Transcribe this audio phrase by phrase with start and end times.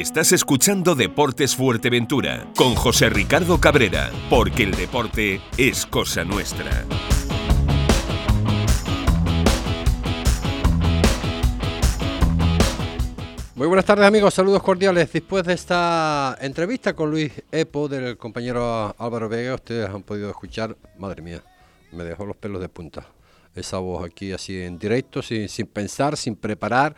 [0.00, 6.86] Estás escuchando Deportes Fuerteventura con José Ricardo Cabrera, porque el deporte es cosa nuestra.
[13.54, 15.12] Muy buenas tardes amigos, saludos cordiales.
[15.12, 20.74] Después de esta entrevista con Luis Epo del compañero Álvaro Vega, ustedes han podido escuchar,
[20.96, 21.42] madre mía,
[21.92, 23.06] me dejó los pelos de punta.
[23.54, 26.96] Esa voz aquí así en directo, sin, sin pensar, sin preparar.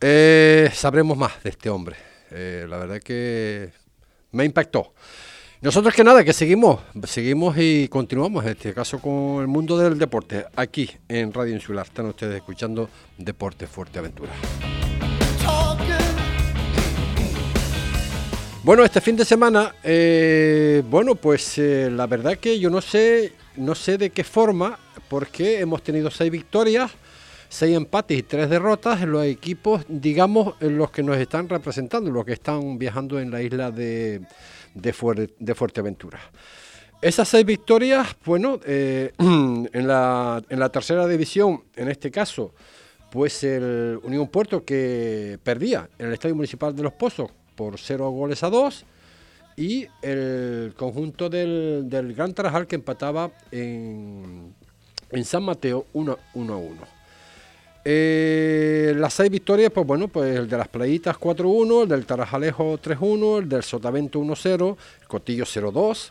[0.00, 1.96] Eh, sabremos más de este hombre.
[2.30, 3.70] Eh, la verdad que
[4.32, 4.94] me impactó.
[5.60, 9.98] Nosotros que nada, que seguimos, seguimos y continuamos, en este caso con el mundo del
[9.98, 11.84] deporte, aquí en Radio Insular.
[11.84, 14.30] Están ustedes escuchando Deporte Fuerte Aventura.
[18.62, 23.74] Bueno, este fin de semana, eh, bueno, pues la verdad que yo no sé, no
[23.74, 24.78] sé de qué forma,
[25.08, 26.92] porque hemos tenido seis victorias,
[27.48, 32.24] seis empates y tres derrotas en los equipos, digamos, los que nos están representando, los
[32.24, 34.20] que están viajando en la isla de,
[34.74, 36.20] de, de Fuerteventura.
[37.00, 42.52] Esas seis victorias, bueno, eh, en, la, en la tercera división, en este caso,
[43.10, 48.10] pues el Unión Puerto que perdía en el Estadio Municipal de Los Pozos por 0
[48.10, 48.84] goles a 2
[49.56, 54.54] y el conjunto del, del Gran Tarajal que empataba en,
[55.10, 56.97] en San Mateo 1, a 1.
[57.84, 62.78] Eh, las seis victorias, pues bueno, pues el de las Playitas 4-1, el del Tarajalejo
[62.78, 66.10] 3-1, el del Sotavento 1-0, el Cotillo 0-2,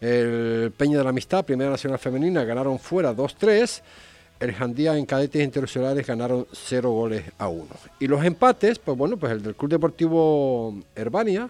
[0.00, 3.82] el Peña de la Amistad, Primera Nacional Femenina, ganaron fuera 2-3
[4.42, 7.66] el Jandía en cadetes internacionales ganaron 0 goles a 1.
[8.00, 11.48] Y los empates, pues bueno, pues el del Club Deportivo Herbania,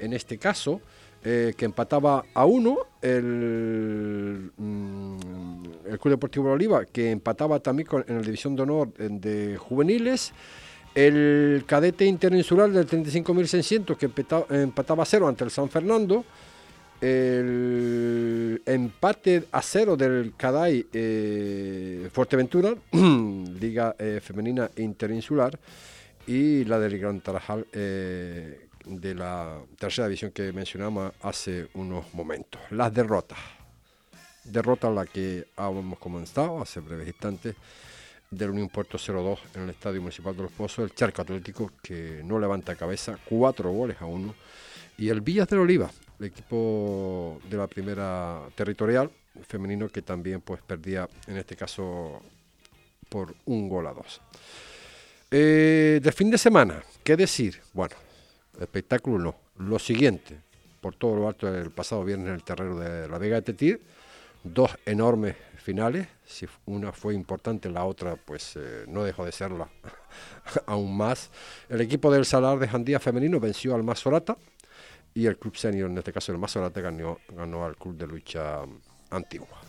[0.00, 0.80] en este caso,
[1.24, 5.16] eh, que empataba a 1, el, mm,
[5.86, 10.32] el, Club Deportivo Oliva, que empataba también en la División de Honor de Juveniles,
[10.94, 16.24] el cadete interinsular del 35.600 que empataba, empataba a 0 ante el San Fernando,
[17.00, 25.58] el empate a cero del Caday eh, Fuerteventura, Liga eh, Femenina Interinsular,
[26.26, 32.60] y la del Gran Tarajal eh, de la tercera división que mencionamos hace unos momentos.
[32.70, 33.38] Las derrotas.
[34.44, 37.56] Derrota la que habíamos comenzado hace breves instantes
[38.30, 42.20] del Unión Puerto 0-2 en el Estadio Municipal de Los Pozos, el Charco Atlético que
[42.24, 44.34] no levanta cabeza, cuatro goles a uno,
[44.98, 49.10] y el Villas del Oliva, el equipo de la primera territorial
[49.46, 52.22] femenino que también pues perdía en este caso
[53.08, 54.20] por un gol a dos.
[55.30, 57.60] Eh, de fin de semana, ¿qué decir?
[57.72, 57.96] Bueno,
[58.60, 59.36] espectáculo no.
[59.58, 60.38] Lo siguiente,
[60.80, 63.82] por todo lo alto del pasado viernes en el terreno de la Vega de Tetir,
[64.42, 69.68] dos enormes finales, si una fue importante, la otra pues eh, no dejó de serla
[70.66, 71.30] aún más.
[71.68, 74.36] El equipo del Salar de Jandía femenino venció al Mazorata
[75.14, 78.62] y el club senior, en este caso el Mazorate, ganó, ganó al club de lucha
[79.10, 79.60] antigua.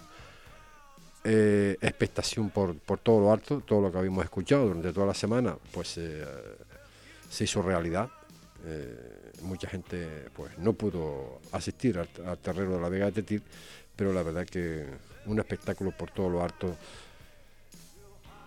[1.24, 5.13] Eh, expectación por, por, todo lo alto, todo lo que habíamos escuchado durante toda la
[5.13, 6.25] semana, pues eh,
[7.29, 8.09] se hizo realidad.
[8.67, 13.43] Eh, mucha gente pues no pudo asistir al, terreno de la Vega de Tetir,
[13.95, 14.85] pero la verdad que
[15.27, 16.75] un espectáculo por todo lo alto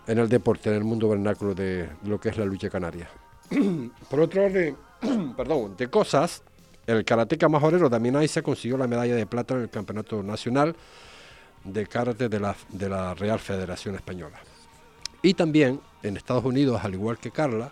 [0.07, 3.09] en el deporte, en el mundo vernáculo de, lo que es la lucha canaria.
[4.09, 4.75] por otro orden,
[5.37, 6.43] perdón, de cosas,
[6.85, 10.75] el karateca majorero Damián se consiguió la medalla de plata en el Campeonato Nacional
[11.63, 14.39] de Karate de la, de la Real Federación Española.
[15.21, 17.71] Y también en Estados Unidos, al igual que Carla,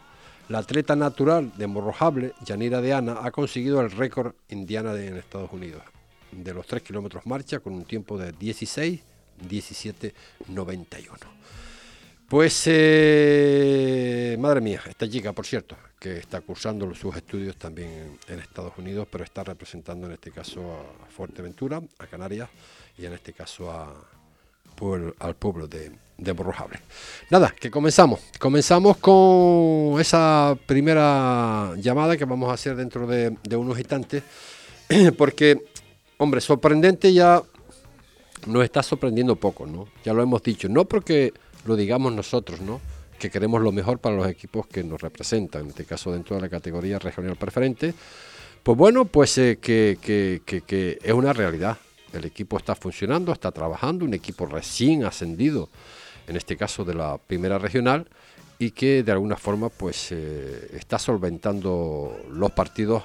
[0.49, 5.51] la atleta natural de Morrojable, Yanira de Ana, ha conseguido el récord indiana en Estados
[5.51, 5.83] Unidos
[6.31, 9.01] de los 3 kilómetros marcha con un tiempo de 16,
[9.47, 10.13] 17,
[10.47, 11.17] 91.
[12.27, 18.39] Pues, eh, madre mía, esta chica, por cierto, que está cursando sus estudios también en,
[18.39, 20.61] Estados Unidos, pero está representando en este caso
[21.01, 22.49] a Fuerteventura, a Canarias
[22.97, 23.95] y en este caso a,
[25.19, 26.79] al pueblo de, de Borrojable.
[27.29, 28.19] Nada, que comenzamos.
[28.39, 34.23] Comenzamos con esa primera llamada que vamos a hacer dentro de, unos instantes,
[35.17, 35.63] porque,
[36.17, 37.41] hombre, sorprendente ya
[38.45, 39.87] nos está sorprendiendo poco, ¿no?
[40.03, 41.33] Ya lo hemos dicho, no porque
[41.65, 42.81] lo digamos nosotros, ¿no?
[43.19, 46.43] Que queremos lo mejor para los equipos que nos representan, en este caso dentro de
[46.43, 47.93] la categoría regional preferente.
[48.63, 49.97] Pues bueno, pues eh, que,
[51.03, 51.77] es una realidad.
[52.13, 55.69] El equipo está funcionando, está trabajando, un equipo recién ascendido,
[56.27, 58.07] en este caso de la primera regional,
[58.59, 63.03] y que de alguna forma pues eh, está solventando los partidos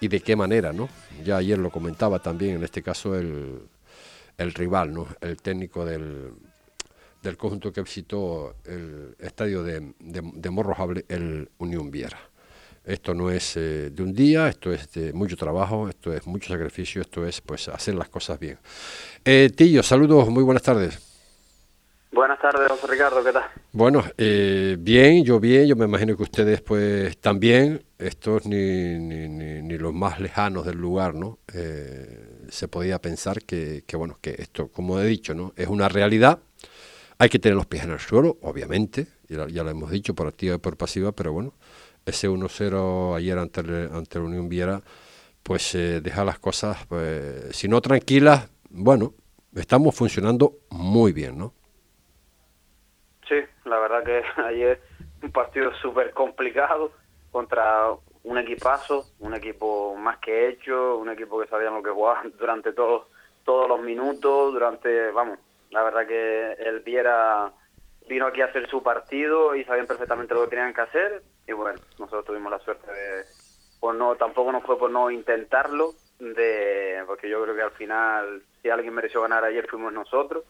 [0.00, 0.88] y de qué manera, ¿no?
[1.24, 3.60] Ya ayer lo comentaba también, en este caso el,
[4.38, 5.06] el rival, ¿no?
[5.20, 6.32] El técnico del,
[7.22, 12.18] del conjunto que visitó el estadio de, de, Morrojable, el Unión Viera.
[12.90, 17.00] Esto no es de un día, esto es de mucho trabajo, esto es mucho sacrificio,
[17.00, 18.58] esto es pues hacer las cosas bien.
[19.56, 21.10] Tillo, saludos, muy buenas tardes.
[22.12, 23.44] Buenas tardes, José Ricardo, ¿qué tal?
[23.70, 29.28] Bueno, eh, bien, yo bien, yo me imagino que ustedes pues también, estos ni, ni,
[29.28, 31.38] ni, los más lejanos del lugar, ¿no?
[31.54, 35.52] Eh, se podía pensar que, que, bueno, que esto, como he dicho, ¿no?
[35.54, 36.40] Es una realidad,
[37.16, 40.26] hay que tener los pies en el suelo, obviamente, ya, ya lo hemos dicho por
[40.26, 41.54] activa y por pasiva, pero bueno,
[42.06, 44.80] ese 1-0 ayer ante, ante la Unión Viera,
[45.42, 49.14] pues eh, deja las cosas, pues, si no tranquilas, bueno,
[49.54, 51.54] estamos funcionando muy bien, ¿no?
[53.70, 54.80] la verdad que ayer
[55.22, 56.92] un partido súper complicado
[57.30, 57.86] contra
[58.24, 62.72] un equipazo, un equipo más que hecho, un equipo que sabían lo que jugaban durante
[62.72, 63.06] todos
[63.44, 65.38] todos los minutos, durante, vamos,
[65.70, 67.50] la verdad que el Viera
[68.10, 71.52] vino aquí a hacer su partido y sabían perfectamente lo que tenían que hacer y
[71.52, 73.24] bueno, nosotros tuvimos la suerte de,
[73.78, 78.42] pues no, tampoco nos fue por no intentarlo, de porque yo creo que al final
[78.60, 80.44] si alguien mereció ganar ayer fuimos nosotros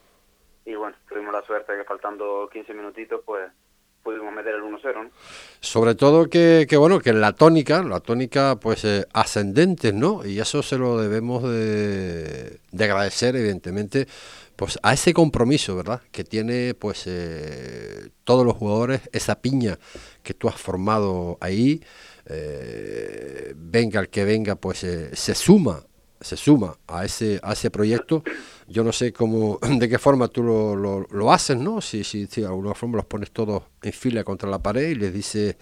[0.65, 3.51] y bueno, tuvimos la suerte de que faltando 15 minutitos, pues
[4.03, 5.05] pudimos meter el 1-0.
[5.05, 5.11] ¿no?
[5.61, 10.25] Sobre todo que, que, bueno, que la tónica, la tónica pues eh, ascendente, ¿no?
[10.25, 14.07] Y eso se lo debemos de, de, agradecer, evidentemente,
[14.61, 16.03] pues a ese compromiso, ¿verdad?
[16.13, 19.79] Que tiene pues eh, todos los jugadores, esa piña
[20.23, 21.83] que tú has formado ahí,
[22.27, 25.83] eh, venga el que venga, pues se suma
[26.21, 28.23] se suma a ese, a ese proyecto.
[28.69, 31.81] Yo no sé cómo, de qué forma tú lo, lo, haces, ¿no?
[31.81, 34.95] Si, si, si de alguna forma los pones todos en fila contra la pared y
[34.95, 35.57] les dices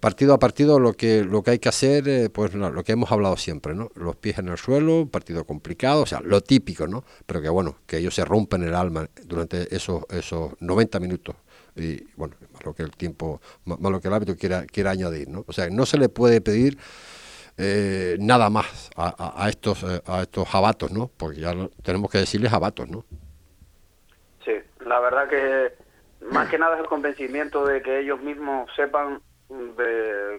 [0.00, 3.12] partido a partido lo que lo que hay que hacer, eh, pues lo que hemos
[3.12, 3.90] hablado siempre, ¿no?
[3.94, 7.04] Los pies en el suelo, partido complicado, o sea, lo típico, ¿no?
[7.26, 11.36] Pero que bueno, que ellos se rompen el alma durante esos esos 90 minutos
[11.76, 15.28] y bueno, más lo que el tiempo, más, lo que el hábito quiera quiera añadir,
[15.28, 15.44] ¿no?
[15.46, 16.78] O sea, no se le puede pedir
[17.58, 21.10] eh, nada más a, estos eh, a estos jabatos, ¿no?
[21.14, 23.04] Porque ya tenemos que decirles jabatos, ¿no?
[24.44, 24.52] Sí,
[24.86, 25.74] la verdad que
[26.32, 29.20] más que nada es el convencimiento de que ellos mismos sepan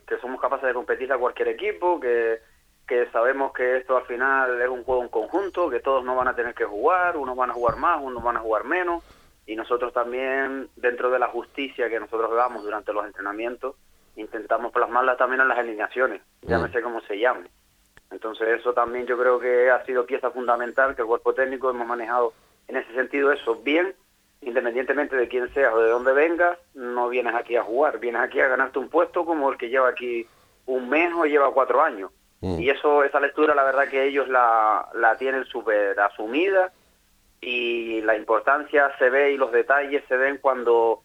[0.08, 2.40] que somos capaces de competir a cualquier equipo, que,
[2.88, 6.28] que sabemos que esto al final es un juego en conjunto, que todos no van
[6.28, 9.04] a tener que jugar, unos van a jugar más, unos van a jugar menos,
[9.46, 13.76] y nosotros también, dentro de la justicia que nosotros damos durante los entrenamientos,
[14.16, 16.84] intentamos plasmarla también en las alineaciones, llámese mm.
[16.84, 17.50] como se llame.
[18.12, 21.88] Entonces eso también yo creo que ha sido pieza fundamental que el cuerpo técnico hemos
[21.88, 22.34] manejado
[22.68, 23.96] en ese sentido eso bien,
[24.42, 28.40] independientemente de quién seas o de dónde vengas, no vienes aquí a jugar, vienes aquí
[28.40, 30.28] a ganarte un puesto como el que lleva aquí
[30.66, 32.12] un mes o lleva cuatro años.
[32.42, 32.60] Mm.
[32.60, 36.72] Y eso, esa lectura, la verdad que ellos la, la tienen súper asumida
[37.40, 41.04] y la importancia se ve y los detalles se ven cuando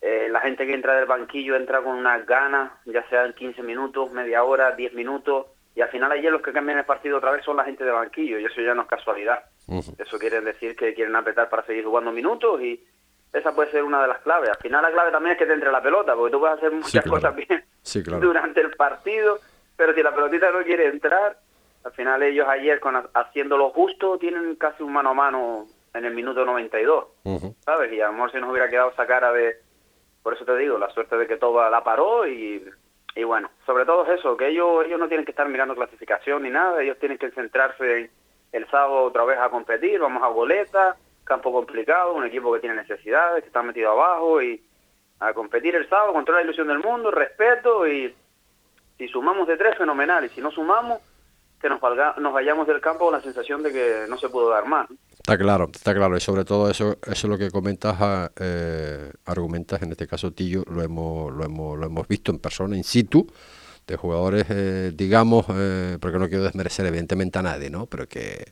[0.00, 4.12] eh, la gente que entra del banquillo entra con unas ganas, ya sean 15 minutos,
[4.12, 5.46] media hora, 10 minutos,
[5.78, 7.92] y al final ayer los que cambian el partido otra vez son la gente de
[7.92, 9.44] banquillo, y eso ya no es casualidad.
[9.96, 12.84] Eso quiere decir que quieren apretar para seguir jugando minutos y
[13.32, 14.50] esa puede ser una de las claves.
[14.50, 16.72] Al final la clave también es que te entre la pelota, porque tú puedes hacer
[16.72, 17.64] muchas cosas bien
[18.20, 19.38] durante el partido,
[19.76, 21.38] pero si la pelotita no quiere entrar,
[21.84, 26.04] al final ellos ayer con haciendo lo justo tienen casi un mano a mano en
[26.04, 27.04] el minuto 92,
[27.64, 27.92] ¿sabes?
[27.92, 29.58] Y a lo mejor si nos hubiera quedado esa cara de
[30.24, 32.64] por eso te digo, la suerte de que todo la paró y,
[33.18, 36.44] y bueno, sobre todo es eso, que ellos, ellos no tienen que estar mirando clasificación
[36.44, 38.10] ni nada, ellos tienen que centrarse en
[38.52, 42.76] el sábado otra vez a competir, vamos a boleta, campo complicado, un equipo que tiene
[42.76, 44.62] necesidades, que está metido abajo y
[45.18, 48.14] a competir el sábado contra la ilusión del mundo, respeto y
[48.98, 51.00] si sumamos de tres, fenomenal, y si no sumamos,
[51.60, 51.80] que nos,
[52.18, 54.86] nos vayamos del campo con la sensación de que no se pudo dar más.
[55.28, 59.12] Está claro, está claro, y sobre todo eso, eso es lo que comentas, ah, eh,
[59.26, 62.82] argumentas, en este caso Tillo, lo hemos, lo hemos, lo hemos visto en persona, in
[62.82, 63.30] situ,
[63.86, 67.84] de jugadores, eh, digamos, eh, porque no quiero desmerecer evidentemente a nadie, ¿no?
[67.84, 68.46] Pero que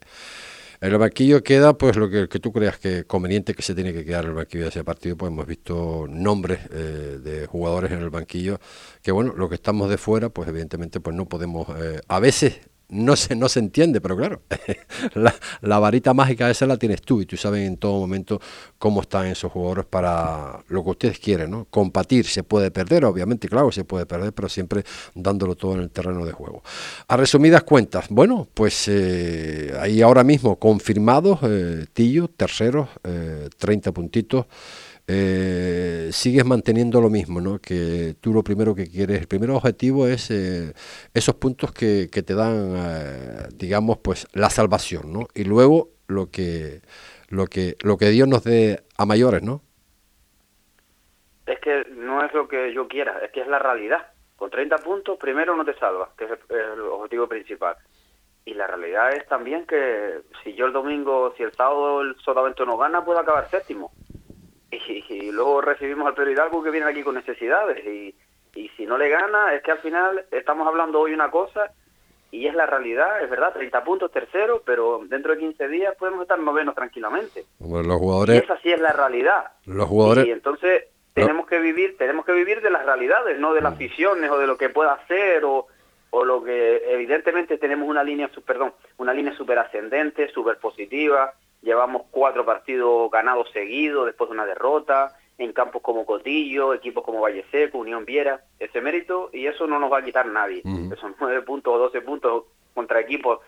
[0.83, 4.05] en el banquillo queda pues lo que, tú creas que conveniente que se tiene que
[4.05, 8.61] quedar el banquillo de ese partido, pues hemos visto nombres de jugadores en el banquillo
[9.03, 11.69] que bueno, lo que estamos de fuera, pues evidentemente pues no podemos,
[12.07, 14.43] a veces no se, no se entiende, pero claro,
[15.61, 18.41] la, varita mágica esa la tienes tú y tú sabes en todo momento
[18.79, 21.67] cómo están esos jugadores para lo que ustedes quieren, ¿no?
[21.69, 25.91] Compartir, se puede perder, obviamente, claro, se puede perder, pero siempre dándolo todo en el
[25.91, 26.63] terreno de juego.
[27.09, 33.93] A resumidas cuentas, bueno, pues eh, ahí ahora mismo confirmados, eh, Tillo, terceros, eh, 30
[33.93, 34.47] puntitos
[35.09, 37.61] eh, sigues manteniendo lo mismo, ¿no?
[37.61, 40.73] Que tú lo primero que quieres, el primer objetivo es eh,
[41.15, 45.29] esos puntos que, te dan, eh, digamos, pues la salvación, ¿no?
[45.35, 46.81] Y luego lo que,
[47.29, 49.63] lo que, lo que Dios nos dé a mayores, ¿no?
[51.47, 54.09] Es que no es lo que yo quiera, es que es la realidad.
[54.35, 57.77] Con 30 puntos, primero no te salvas, que es el objetivo principal.
[58.45, 62.65] Y la realidad es también que si yo el domingo, si el sábado el Sotavento
[62.67, 63.91] no gana, puedo acabar séptimo.
[65.09, 67.85] Y, luego recibimos al Pedro Hidalgo que viene aquí con necesidades.
[67.87, 68.15] Y,
[68.55, 71.73] y si no le gana, es que al final estamos hablando hoy una cosa
[72.31, 76.23] y es la realidad, es verdad, 30 puntos tercero, pero dentro de 15 días podemos
[76.23, 77.45] estar novenos tranquilamente.
[77.61, 78.37] los jugadores...
[78.37, 79.53] Y esa sí es la realidad.
[79.65, 80.27] Los jugadores...
[80.27, 84.31] Y entonces tenemos que vivir tenemos que vivir de las realidades, no de las visiones
[84.31, 85.67] o de lo que pueda hacer o,
[86.11, 92.03] o lo que evidentemente tenemos una línea, perdón, una línea súper ascendente, súper positiva, llevamos
[92.11, 97.45] cuatro partidos ganados seguidos después de una derrota, en campos como Cotillo, equipos como Valle
[97.51, 100.63] Seco, Unión Viera, ese mérito, y eso no nos va a quitar nadie.
[100.93, 102.45] Esos nueve puntos o doce puntos
[102.75, 103.41] contra equipos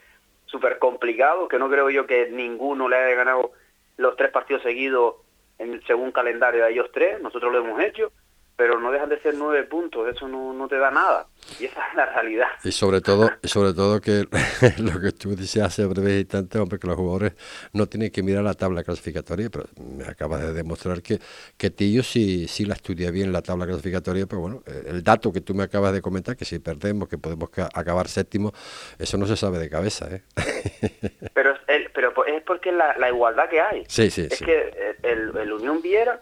[0.46, 3.52] súper complicados, que no creo yo que ninguno le haya ganado
[3.96, 5.16] los tres partidos seguidos
[5.58, 8.12] en según calendario de ellos tres, nosotros lo hemos hecho,
[8.58, 11.28] pero no dejan de ser nueve puntos, eso no, no te da nada.
[11.60, 12.48] Y esa es la realidad.
[12.64, 14.24] Y sobre todo, sobre todo que
[14.78, 17.34] lo que tú dices hace breves instantes, hombre, que los jugadores
[17.72, 21.20] no tienen que mirar la tabla clasificatoria, pero me acabas de demostrar que,
[21.56, 25.32] que Tillo sí, sí la estudia bien la tabla clasificatoria, pero bueno, eh, el dato
[25.32, 28.52] que tú me acabas de comentar, que si perdemos, que podemos acabar séptimo,
[28.98, 30.22] eso no se sabe de cabeza, ¿eh?
[31.32, 33.84] Pero, el, pero es porque la, la igualdad que hay.
[33.86, 36.20] Sí, sí, es que el, el Unión Viera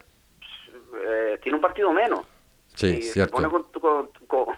[1.07, 2.21] eh, tiene un partido menos.
[2.75, 4.11] Sí, y Se pone con,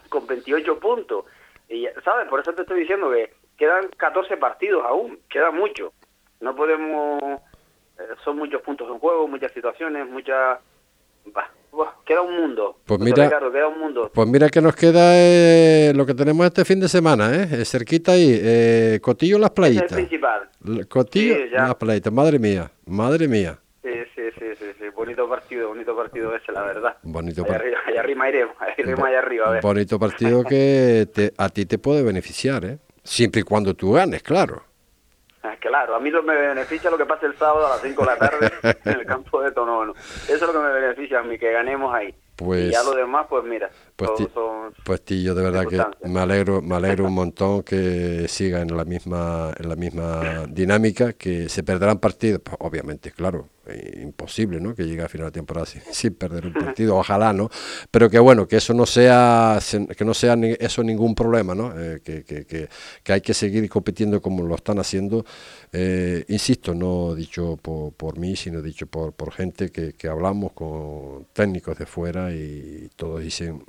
[0.08, 1.24] con, 28 puntos.
[1.68, 2.26] Y, ¿sabes?
[2.28, 5.92] Por eso te estoy diciendo que quedan 14 partidos aún, queda mucho.
[6.40, 7.22] No podemos...
[7.98, 10.58] Eh, son muchos puntos en juego, muchas situaciones, muchas...
[12.06, 12.78] queda un mundo.
[12.86, 14.10] Pues mira, queda un mundo.
[14.12, 17.64] Pues mira que nos queda eh, lo que tenemos este fin de semana, ¿eh?
[17.64, 19.92] cerquita ahí, eh, Cotillo Las Playitas.
[19.92, 20.48] Es el principal.
[20.88, 23.58] Cotillo Las Playitas, madre mía, madre mía.
[23.82, 24.17] Sí, sí, sí, sí,
[25.28, 26.96] bonito partido, bonito partido ese, la verdad.
[27.02, 27.76] Bonito partido.
[27.86, 29.62] Allá, arriba iremos, allá arriba, a ver.
[29.62, 32.78] Bonito partido que te, a ti te puede beneficiar, ¿eh?
[33.02, 34.64] Siempre y cuando tú ganes, claro.
[35.42, 38.06] Ah, claro, a mí me beneficia lo que pase el sábado a las 5 de
[38.06, 38.52] la tarde
[38.84, 39.92] en el campo de Tonono.
[39.92, 42.14] Eso es lo que me beneficia a mí, que ganemos ahí.
[42.36, 44.30] Pues, y ya lo demás, pues mira, pues,
[44.84, 48.84] pues tío, de verdad que me alegro, me alegro un montón que siga en la
[48.84, 54.74] misma, en la misma dinámica, que se perderán partidos, pues, obviamente, claro, eh, imposible, ¿no?
[54.74, 57.50] Que llegue a final de temporada sin, perder un partido, ojalá, ¿no?
[57.90, 59.58] Pero que bueno, que eso no sea,
[59.96, 61.72] que no sea eso ningún problema, ¿no?
[61.78, 65.26] Eh, que, que, que, hay que seguir compitiendo como lo están haciendo,
[65.72, 70.52] eh, insisto, no dicho por, por mí, sino dicho por, por gente que, que hablamos
[70.52, 73.62] con técnicos de fuera y todos dicen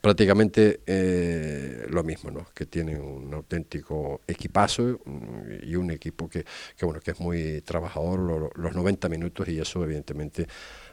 [0.00, 2.46] prácticamente eh, lo mismo, ¿no?
[2.54, 6.44] que tienen un auténtico equipazo mm, y un equipo que,
[6.76, 10.46] que, bueno, que es muy trabajador los 90 minutos y eso evidentemente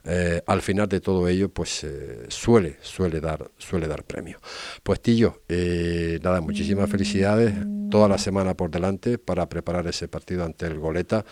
[0.03, 4.39] eh, al final de todo ello pues eh, suele, suele, dar, suele dar premio.
[4.83, 5.41] Pues Tillo,
[6.21, 7.53] nada, muchísimas felicidades
[7.89, 11.25] toda la semana por delante para preparar ese partido ante el Goleta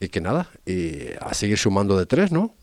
[0.00, 2.54] y que nada, y a seguir sumando de tres, ¿no?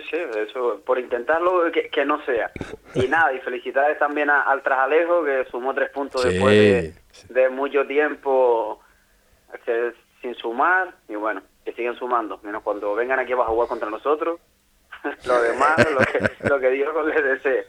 [0.00, 0.16] Sí, sí,
[0.50, 2.50] eso, por intentarlo que, no sea.
[2.94, 6.94] Y nada, y felicidades también al Trajalejo que sumó tres puntos después
[7.28, 8.80] de, mucho tiempo
[10.20, 14.38] sin sumar y bueno, que siguen sumando, menos cuando vengan aquí a jugar contra nosotros.
[15.26, 17.66] lo demás, lo que, lo que Dios les desee.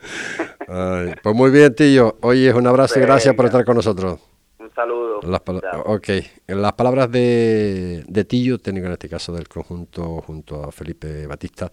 [1.21, 2.17] pues muy bien, tío.
[2.21, 4.19] Oye, un abrazo y gracias por estar con nosotros.
[4.59, 5.19] Un saludo.
[5.21, 5.41] Las
[5.85, 6.09] ok,
[6.47, 11.27] en las palabras de, de Tillo, técnico en este caso del conjunto junto a Felipe
[11.27, 11.71] Batista,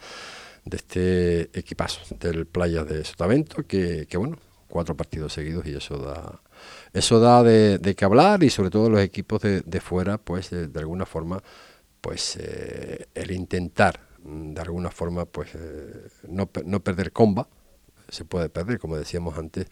[0.65, 5.99] de este equipazo del Playa de Sotavento, que, que bueno, cuatro partidos seguidos y eso
[5.99, 6.41] da
[6.93, 10.51] eso da de, de que hablar y sobre todo los equipos de, de fuera, pues
[10.51, 11.43] de, alguna forma,
[12.01, 17.47] pues eh, el intentar de alguna forma pues eh, no, no perder comba,
[18.09, 19.67] se puede perder, como decíamos antes,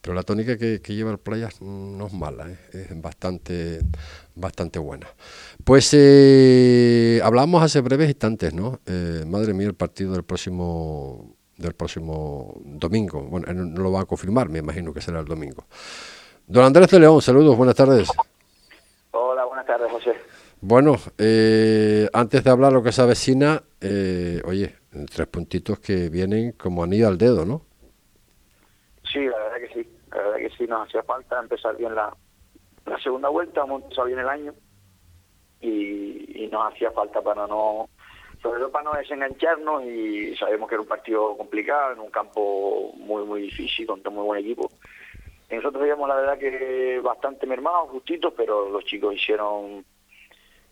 [0.00, 2.58] pero la tónica que, lleva el playa no es mala, ¿eh?
[2.72, 3.80] es bastante,
[4.34, 5.06] bastante buena.
[5.64, 8.80] Pues eh, hablamos hace breves instantes, ¿no?
[8.84, 13.22] Eh, madre mía, el partido del próximo del próximo domingo.
[13.22, 15.64] Bueno, no lo va a confirmar, me imagino que será el domingo.
[16.46, 18.10] Don Andrés de León, saludos, buenas tardes.
[19.12, 20.12] Hola, buenas tardes, José.
[20.60, 20.96] Bueno,
[22.12, 23.62] antes de hablar lo que se avecina,
[24.44, 24.74] oye,
[25.14, 27.62] tres puntitos que vienen como anillo al dedo, ¿no?
[29.10, 32.14] Sí, la verdad que sí, la verdad que sí, nos hacía falta empezar bien la,
[32.84, 34.54] la segunda vuelta, hemos empezado bien el año
[35.64, 37.88] y, nos hacía falta para no,
[38.40, 42.92] sobre todo para no desengancharnos y sabemos que era un partido complicado, en un campo
[42.96, 44.70] muy, muy difícil, contra un muy buen equipo.
[45.50, 49.84] Y nosotros veíamos la verdad que bastante mermados, justitos, pero los chicos hicieron,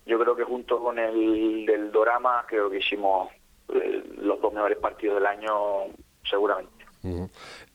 [0.06, 3.30] yo creo que junto con el del Dorama, creo que hicimos
[3.74, 5.86] eh, los dos mejores partidos del año
[6.22, 6.84] seguramente.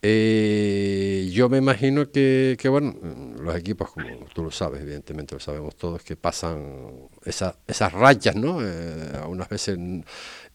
[0.02, 2.96] Eh, yo me imagino que, bueno,
[3.40, 8.60] los equipos, como tú lo sabes, evidentemente lo sabemos todos, que pasan esas rayas, ¿no?
[8.62, 9.78] Eh, unas veces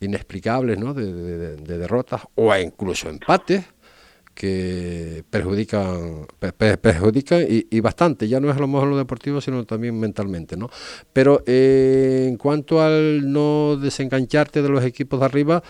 [0.00, 0.94] inexplicables, ¿no?
[0.94, 3.64] De, derrotas o incluso empates
[4.34, 6.26] que perjudican,
[6.80, 10.70] perjudican y, bastante, ya no es a lo mejor lo deportivo, sino también mentalmente, ¿no?
[11.12, 15.62] Pero eh, en cuanto al no desengancharte de los equipos de arriba,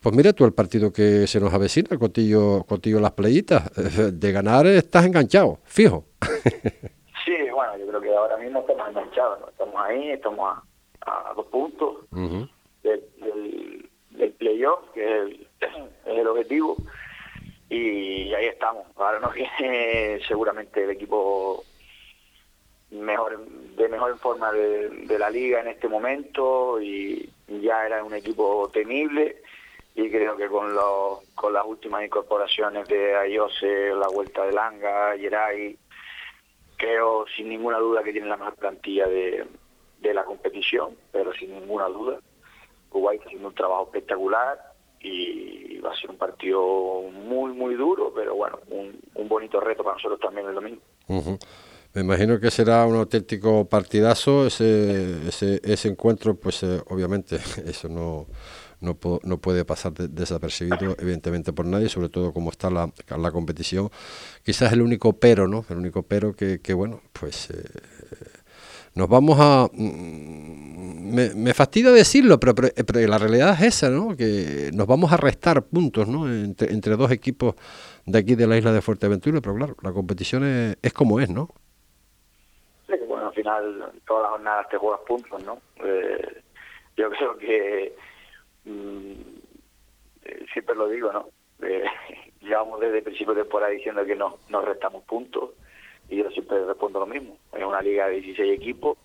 [0.00, 3.70] pues mira tú el partido que se nos avecina, el Cotillo, Cotillo Las Playitas.
[4.12, 6.04] De ganar estás enganchado, fijo.
[7.24, 10.58] Sí, bueno, yo creo que ahora mismo estamos enganchados, estamos ahí, estamos
[11.02, 11.96] a, dos puntos
[12.82, 13.04] del,
[14.12, 15.02] del, playoff, que
[15.60, 15.70] es
[16.06, 16.76] el, objetivo,
[17.68, 18.86] y ahí estamos.
[18.96, 21.64] Ahora nos viene seguramente el equipo
[22.92, 28.14] mejor de mejor forma de, de la liga en este momento y ya era un
[28.14, 29.42] equipo temible
[30.00, 35.16] y creo que con, los, con las últimas incorporaciones de Ayose, la vuelta de Langa,
[35.16, 35.76] Yeray,
[36.76, 39.44] creo sin ninguna duda que tienen la mejor plantilla de,
[40.00, 42.20] de la competición, pero sin ninguna duda.
[42.92, 44.56] Uruguay haciendo un trabajo espectacular
[45.00, 49.82] y va a ser un partido muy, muy duro, pero bueno, un, un bonito reto
[49.82, 50.80] para nosotros también el domingo.
[51.92, 57.34] Me imagino que será un auténtico partidazo ese, ese, ese encuentro, pues eh, obviamente
[57.66, 58.26] eso no
[58.80, 63.90] no, no puede pasar desapercibido, evidentemente, por nadie, sobre todo como está la, la competición.
[64.44, 65.64] Quizás el único pero, ¿no?
[65.68, 67.64] El único pero que, bueno, pues eh,
[68.94, 69.68] nos vamos a...
[69.72, 74.16] Mm, me, me fastidia decirlo, pero, pero, la realidad es esa, ¿no?
[74.16, 76.28] Que nos vamos a restar puntos, ¿no?
[76.28, 77.54] Entre, entre dos equipos
[78.06, 81.30] de aquí de la isla de Fuerteventura, pero claro, la competición es, es como es,
[81.30, 81.48] ¿no?
[82.86, 85.58] Sí, bueno, al final todas las jornadas te juegas puntos, ¿no?
[85.84, 86.42] Eh,
[86.96, 87.96] yo creo que
[88.68, 89.12] Mm,
[90.24, 91.28] eh, siempre lo digo, ¿no?
[91.62, 91.84] Eh,
[92.40, 95.50] llevamos desde el principio de temporada diciendo que no nos restamos puntos
[96.08, 97.36] y yo siempre respondo lo mismo.
[97.52, 98.98] Es una liga de 16 equipos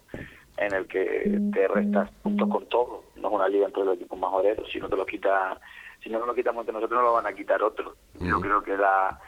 [0.58, 3.06] en el que te restas puntos con todo.
[3.16, 4.70] No es una liga entre los equipos más oreros.
[4.72, 5.60] Si no te lo quita,
[6.02, 7.96] si no nos lo quitamos entre nosotros, no lo van a quitar otros.
[8.20, 9.20] Yo creo que la,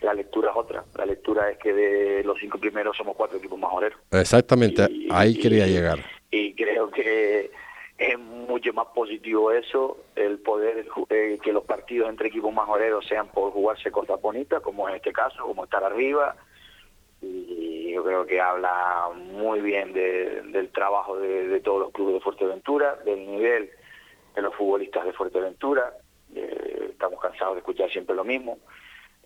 [0.00, 0.84] la lectura es otra.
[0.96, 4.00] La lectura es que de los cinco primeros somos cuatro equipos más oreros.
[4.10, 5.98] Exactamente, ahí quería llegar.
[6.30, 7.50] Y creo que
[8.00, 13.28] es mucho más positivo eso, el poder eh, que los partidos entre equipos majoreros sean
[13.28, 16.34] por jugarse cosas bonitas, como en este caso, como estar arriba.
[17.20, 22.96] Y yo creo que habla muy bien del trabajo de, todos los clubes de Fuerteventura,
[23.04, 23.70] del nivel
[24.34, 25.92] de los futbolistas de Fuerteventura.
[26.34, 28.60] Eh, estamos cansados de escuchar siempre lo mismo.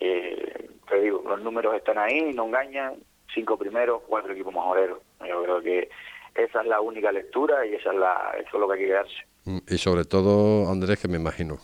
[0.01, 2.97] Eh, te digo, los números están ahí, no engañan.
[3.33, 4.99] Cinco primeros, cuatro equipos majoreros.
[5.21, 5.89] Yo creo que
[6.35, 8.87] esa es la única lectura y esa es la, eso es lo que hay que
[8.87, 9.27] quedarse.
[9.45, 11.59] Mm, y sobre todo, Andrés, que me imagino,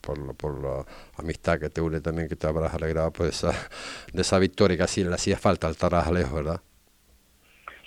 [0.00, 0.84] por, por la
[1.16, 3.52] amistad que te une también, que te habrás alegrado pues esa,
[4.12, 6.60] de esa victoria que así le hacía falta al Tarajalejo, ¿verdad?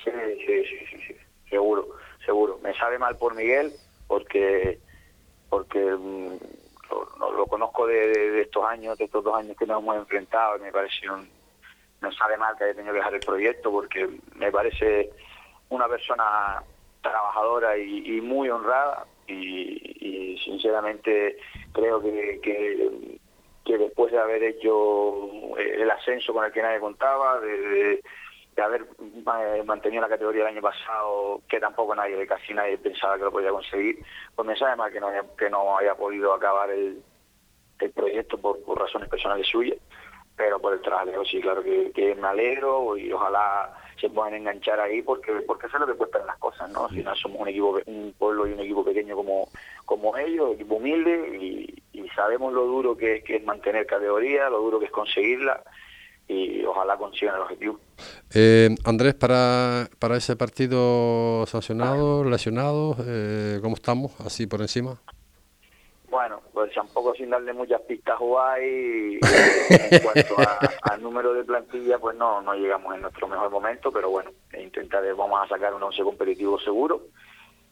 [0.03, 0.11] Sí,
[0.45, 1.15] sí, sí, sí,
[1.49, 1.87] seguro,
[2.25, 2.59] seguro.
[2.63, 3.71] Me sabe mal por Miguel
[4.07, 4.79] porque
[5.49, 6.37] porque mm,
[7.19, 10.71] lo, conozco de, estos años, de estos dos años que nos hemos enfrentado y me
[10.71, 11.27] parece un,
[12.01, 15.11] me sabe mal que haya tenido que dejar el proyecto porque me parece
[15.69, 16.63] una persona
[17.01, 21.37] trabajadora y, muy honrada y, sinceramente
[21.71, 22.39] creo que,
[23.63, 28.01] que, después de haber hecho el ascenso con el que nadie contaba, de,
[28.57, 33.23] haber eh, mantenido la categoría el año pasado, que tampoco nadie, casi nadie pensaba que
[33.23, 33.97] lo podía conseguir,
[34.35, 37.03] pues me sabe mal que no haya, que no haya podido acabar el,
[37.79, 39.77] el proyecto por, por razones personales suyas,
[40.35, 44.79] pero por el trabajo sí, claro que, que me alegro y ojalá se puedan enganchar
[44.79, 46.89] ahí porque porque eso es lo que cuestan las cosas, ¿no?
[46.89, 49.49] Si no somos un equipo, un pueblo y un equipo pequeño como,
[49.85, 51.81] como ellos, equipo humilde y,
[52.15, 55.61] sabemos lo duro que, es mantener categoría, lo duro que es conseguirla
[56.29, 57.77] y ojalá consigan el objetivo.
[58.33, 64.17] Eh, Andrés, para, para ese partido sancionado, lesionado, eh, ¿cómo estamos?
[64.21, 64.97] Así por encima.
[66.09, 69.19] Bueno, pues tampoco sin darle muchas pistas a y
[69.69, 70.35] en cuanto
[70.83, 75.11] al número de plantilla, pues no, no llegamos en nuestro mejor momento, pero bueno, intentaré,
[75.11, 77.01] vamos a sacar un once competitivo seguro,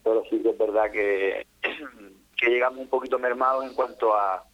[0.02, 1.46] pero sí que es verdad que,
[2.36, 4.44] que llegamos un poquito mermados en cuanto a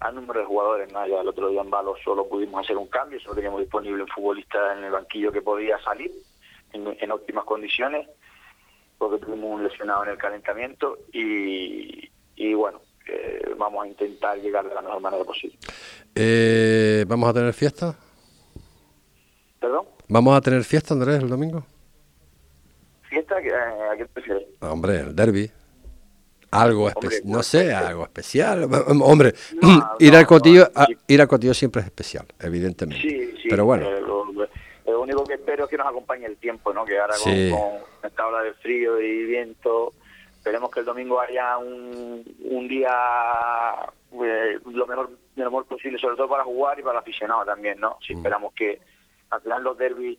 [0.00, 1.06] al número de jugadores, ¿no?
[1.06, 4.08] ya el otro día en Balo solo pudimos hacer un cambio, solo teníamos disponible un
[4.08, 6.10] futbolista en el banquillo que podía salir
[6.72, 8.08] en, en óptimas condiciones,
[8.98, 12.80] porque tuvimos un lesionado en el calentamiento y, y bueno,
[13.60, 15.56] vamos a intentar llegar de la mejor manera posible.
[16.14, 17.94] Eh, ¿Vamos a tener fiesta?
[19.60, 19.86] ¿Perdón?
[20.08, 21.64] ¿Vamos a tener fiesta, Andrés, el domingo?
[23.08, 23.38] ¿Fiesta?
[23.40, 23.52] Eh,
[23.92, 24.44] ¿A qué prefieres?
[24.60, 25.50] Hombre, el derby.
[26.50, 28.64] algo especial, no sé, algo especial.
[29.02, 29.34] Hombre,
[29.98, 30.68] ir, al cotillo,
[31.06, 33.02] ir al cotillo siempre es especial, evidentemente.
[33.02, 33.88] Sí, sí, pero bueno.
[34.00, 36.84] lo, único que espero es que nos acompañe el tiempo, ¿no?
[36.84, 37.32] Que ahora con,
[38.02, 39.92] esta ola de frío y viento,
[40.40, 42.90] esperemos que el domingo haya un, un día
[44.24, 47.78] eh, lo mejor lo mejor posible, sobre todo para jugar y para el aficionado también,
[47.78, 47.98] ¿no?
[48.00, 48.18] Si mm.
[48.18, 48.80] esperamos que
[49.28, 50.18] al final los derbis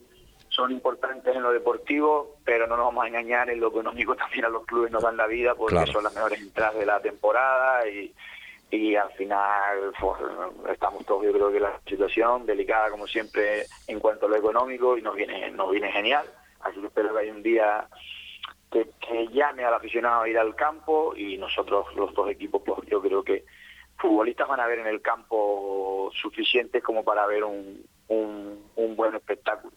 [0.50, 4.46] son importantes en lo deportivo, pero no nos vamos a engañar, en lo económico también
[4.46, 7.88] a los clubes nos dan la vida porque son las mejores entradas de la temporada
[7.90, 8.14] y,
[8.70, 10.22] y al final pues,
[10.72, 14.98] estamos todos, yo creo que la situación delicada como siempre en cuanto a lo económico
[14.98, 16.26] y nos viene, nos viene genial,
[16.62, 17.88] así que espero que haya un día
[18.72, 22.80] que, que llame al aficionado a ir al campo y nosotros los dos equipos pues
[22.90, 23.46] yo creo que
[23.98, 29.74] futbolistas van a ver en el campo suficientes como para ver un, un buen espectáculo.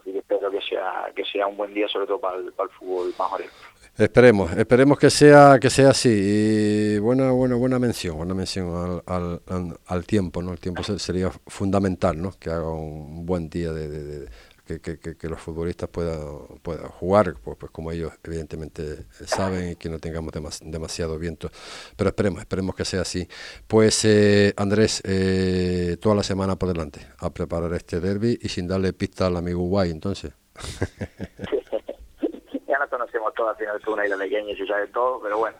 [0.00, 2.70] Así que espero que sea, que sea un buen día, sobre todo para el, para
[2.70, 3.50] el fútbol majorero.
[3.98, 6.08] Esperemos, esperemos que sea que sea así.
[6.08, 10.52] Y buena, buena, buena mención, buena mención al, al, al tiempo, ¿no?
[10.52, 12.32] El tiempo sería fundamental, ¿no?
[12.38, 14.28] Que haga un buen día de,
[14.64, 16.20] que, los futbolistas puedan,
[16.62, 21.50] puedan jugar, pues, pues, como ellos evidentemente saben y que no tengamos demasiado viento.
[21.96, 23.28] Pero esperemos, esperemos que sea así.
[23.66, 28.68] Pues eh, Andrés, eh, toda la semana por delante a preparar este derby y sin
[28.68, 30.32] darle pista al amigo Guay, entonces.
[32.68, 35.38] ya nos conocemos todos, al final es una isla pequeña y se sabe todo, pero
[35.38, 35.56] bueno,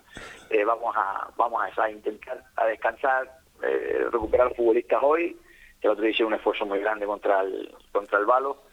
[0.51, 3.39] eh, vamos a vamos a, intentar a descansar,
[4.11, 5.37] recuperar futbolistas hoy.
[5.81, 8.72] El otro día hice un esfuerzo muy grande contra el contra el Balo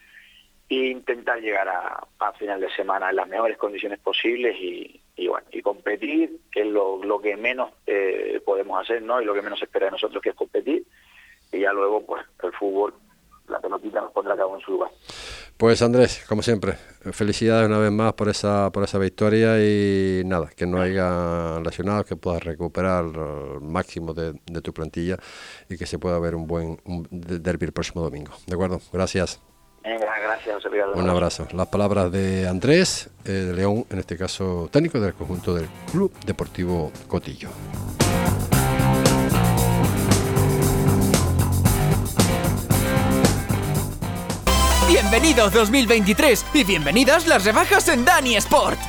[0.70, 5.28] e intentar llegar a, a, final de semana en las mejores condiciones posibles y, y
[5.28, 9.34] bueno y competir que es lo, lo que menos eh, podemos hacer no y lo
[9.34, 10.86] que menos espera de nosotros que es competir.
[11.52, 12.94] Y ya luego pues el fútbol
[13.48, 14.92] la pelotita nos pondrá cada uno en su lugar.
[15.58, 16.74] Pues Andrés como siempre
[17.14, 22.06] felicidades una vez más por esa por esa victoria y nada que no haya lesionados
[22.06, 25.18] que puedas recuperar el máximo de, de tu plantilla
[25.68, 28.34] y que se pueda ver un buen un derby el próximo domingo.
[28.46, 29.42] De acuerdo gracias
[29.84, 30.64] gracias,
[30.96, 31.48] Un abrazo.
[31.54, 36.12] Las palabras de Andrés eh, de León, en este caso técnico del conjunto del Club
[36.26, 37.50] Deportivo Cotillo.
[44.88, 48.80] Bienvenidos 2023 y bienvenidas las rebajas en Dani Sport.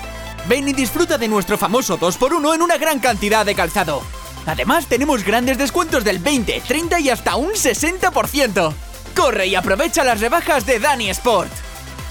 [0.48, 4.02] Ven y disfruta de nuestro famoso 2x1 en una gran cantidad de calzado.
[4.46, 8.89] Además, tenemos grandes descuentos del 20, 30 y hasta un 60%.
[9.20, 11.50] Corre y aprovecha las rebajas de Dani Sport.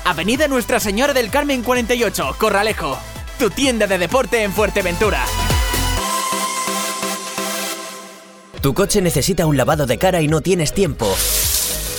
[0.05, 2.99] Avenida Nuestra Señora del Carmen 48, Corralejo.
[3.39, 5.25] Tu tienda de deporte en Fuerteventura.
[8.61, 11.11] Tu coche necesita un lavado de cara y no tienes tiempo.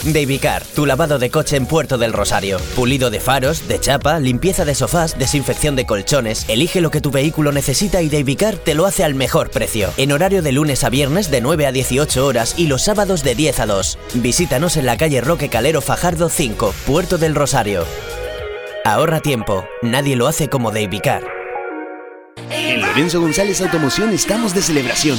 [0.04, 2.58] Davicar, tu lavado de coche en Puerto del Rosario.
[2.74, 6.46] Pulido de faros, de chapa, limpieza de sofás, desinfección de colchones.
[6.48, 9.90] Elige lo que tu vehículo necesita y Davicar te lo hace al mejor precio.
[9.98, 13.34] En horario de lunes a viernes de 9 a 18 horas y los sábados de
[13.34, 13.98] 10 a 2.
[14.14, 17.84] Visítanos en la calle Roque Calero Fajardo 5, Puerto del Rosario.
[18.84, 21.22] Ahorra tiempo, nadie lo hace como Davicar.
[22.50, 25.18] En Lorenzo González Automoción estamos de celebración.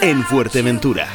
[0.00, 1.08] en Fuerteventura.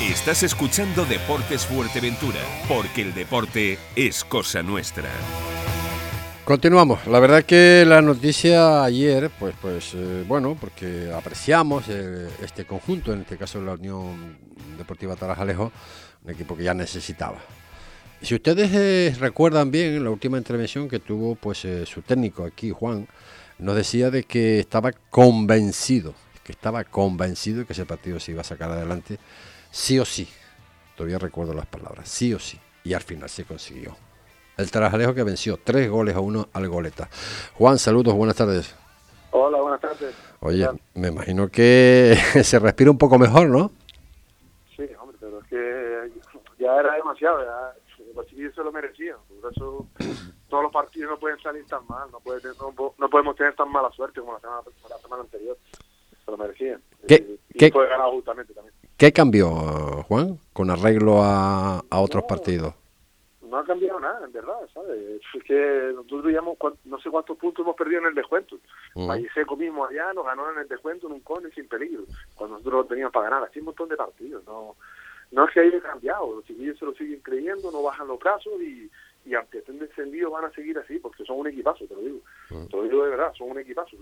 [0.00, 5.08] Estás escuchando Deportes Fuerteventura, porque el deporte es cosa nuestra.
[6.44, 7.06] Continuamos.
[7.06, 13.12] La verdad que la noticia ayer, pues, pues eh, bueno, porque apreciamos eh, este conjunto,
[13.12, 14.38] en este caso la Unión
[14.76, 15.72] Deportiva Tarajalejo,
[16.24, 17.38] un equipo que ya necesitaba.
[18.20, 23.06] Si ustedes eh, recuerdan bien la última intervención que tuvo, pues su técnico aquí, Juan,
[23.62, 28.40] nos decía de que estaba convencido, que estaba convencido de que ese partido se iba
[28.40, 29.18] a sacar adelante,
[29.70, 30.28] sí o sí.
[30.96, 32.58] Todavía recuerdo las palabras, sí o sí.
[32.84, 33.96] Y al final se consiguió.
[34.56, 37.08] El Tarajalejo que venció tres goles a uno al goleta.
[37.54, 38.74] Juan, saludos, buenas tardes.
[39.30, 40.14] Hola, buenas tardes.
[40.40, 43.70] Oye, me imagino que se respira un poco mejor, ¿no?
[44.76, 46.10] Sí, hombre, pero es que
[46.58, 49.16] ya era demasiado, ya los chiquillos se lo merecían.
[49.40, 49.86] Por eso
[50.52, 52.20] todos los partidos no pueden salir tan mal, no,
[52.98, 54.60] no, podemos tener tan mala suerte como la semana,
[54.90, 55.56] la semana anterior.
[56.26, 56.82] Se lo merecían.
[57.08, 58.74] ¿Qué, y, ¿qué, fue ganado justamente también.
[58.98, 59.48] ¿Qué cambió,
[60.08, 62.74] Juan, con arreglo a, a otros partidos?
[63.40, 65.20] no ha cambiado nada, en verdad, ¿sabes?
[65.34, 68.56] Es que nosotros digamos, no sé cuántos puntos hemos perdido en el descuento.
[68.94, 72.56] Uh Seco mismo allá nos ganó en el descuento en un cone sin peligro, cuando
[72.56, 73.48] nosotros lo teníamos para ganar.
[73.48, 74.76] Así un montón de partidos, no
[75.32, 78.52] no es que haya cambiado, los chiquillos se lo siguen creyendo, no bajan los brazos
[78.60, 78.90] y,
[79.24, 82.20] y aunque estén descendidos van a seguir así, porque son un equipazo, te lo digo.
[82.48, 83.96] Te lo digo de verdad, son un equipazo.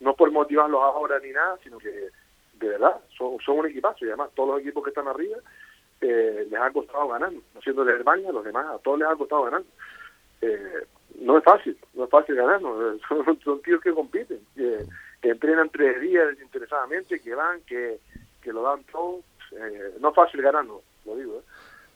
[0.00, 2.10] no por motivarlos ahora ni nada, sino que
[2.58, 5.38] de verdad, son, son un equipazo y además todos los equipos que están arriba
[6.00, 9.16] eh, les ha costado ganar, no siendo de España, los demás, a todos les ha
[9.16, 9.62] costado ganar.
[10.42, 10.86] Eh,
[11.20, 12.60] no es fácil, no es fácil ganar,
[13.08, 14.84] son, son tíos que compiten, que,
[15.22, 17.98] entrenan tres días desinteresadamente, que van, que,
[18.40, 19.20] que lo dan todo.
[19.52, 21.42] Eh, no es fácil ganar, no, lo digo,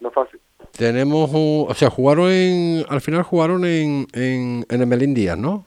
[0.00, 0.40] no es fácil.
[0.80, 5.66] Tenemos, o sea, jugaron en, al final jugaron en, en, en el Melín Díaz, ¿no?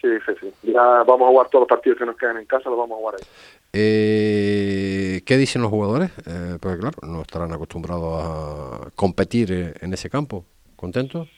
[0.00, 0.72] Sí, sí, sí.
[0.72, 3.00] Ya vamos a jugar todos los partidos que nos quedan en casa, los vamos a
[3.00, 3.26] jugar ahí.
[3.74, 6.10] Eh, ¿Qué dicen los jugadores?
[6.26, 10.46] Eh, porque claro, no estarán acostumbrados a competir en ese campo.
[10.74, 11.28] ¿Contentos?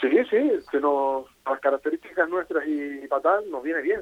[0.00, 4.00] Sí, sí, que nos, las características nuestras y fatal nos viene bien.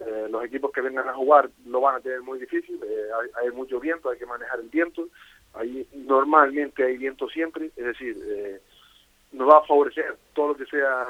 [0.00, 3.08] Eh, los equipos que vengan a jugar lo van a tener muy difícil, eh,
[3.42, 5.08] hay, mucho viento, hay que manejar el viento,
[5.54, 8.60] ahí normalmente hay viento siempre, es decir, eh,
[9.32, 11.06] nos va a favorecer todo lo que sea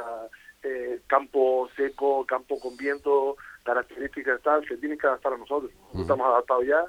[1.07, 3.37] campo seco, campo con viento,
[3.69, 5.71] características tal, se tienen que adaptar a nosotros.
[5.95, 6.85] Estamos adaptados ya.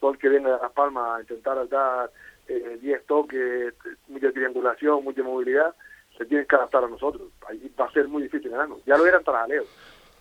[0.00, 2.10] Todo el que venga a Las Palmas a intentar dar
[2.48, 3.74] 10 eh, toques,
[4.08, 5.74] mucha triangulación, mucha movilidad,
[6.16, 7.28] se tienen que adaptar a nosotros.
[7.48, 8.84] Ahí va a ser muy difícil ganarnos.
[8.84, 9.66] Ya lo era en Tarajalejo.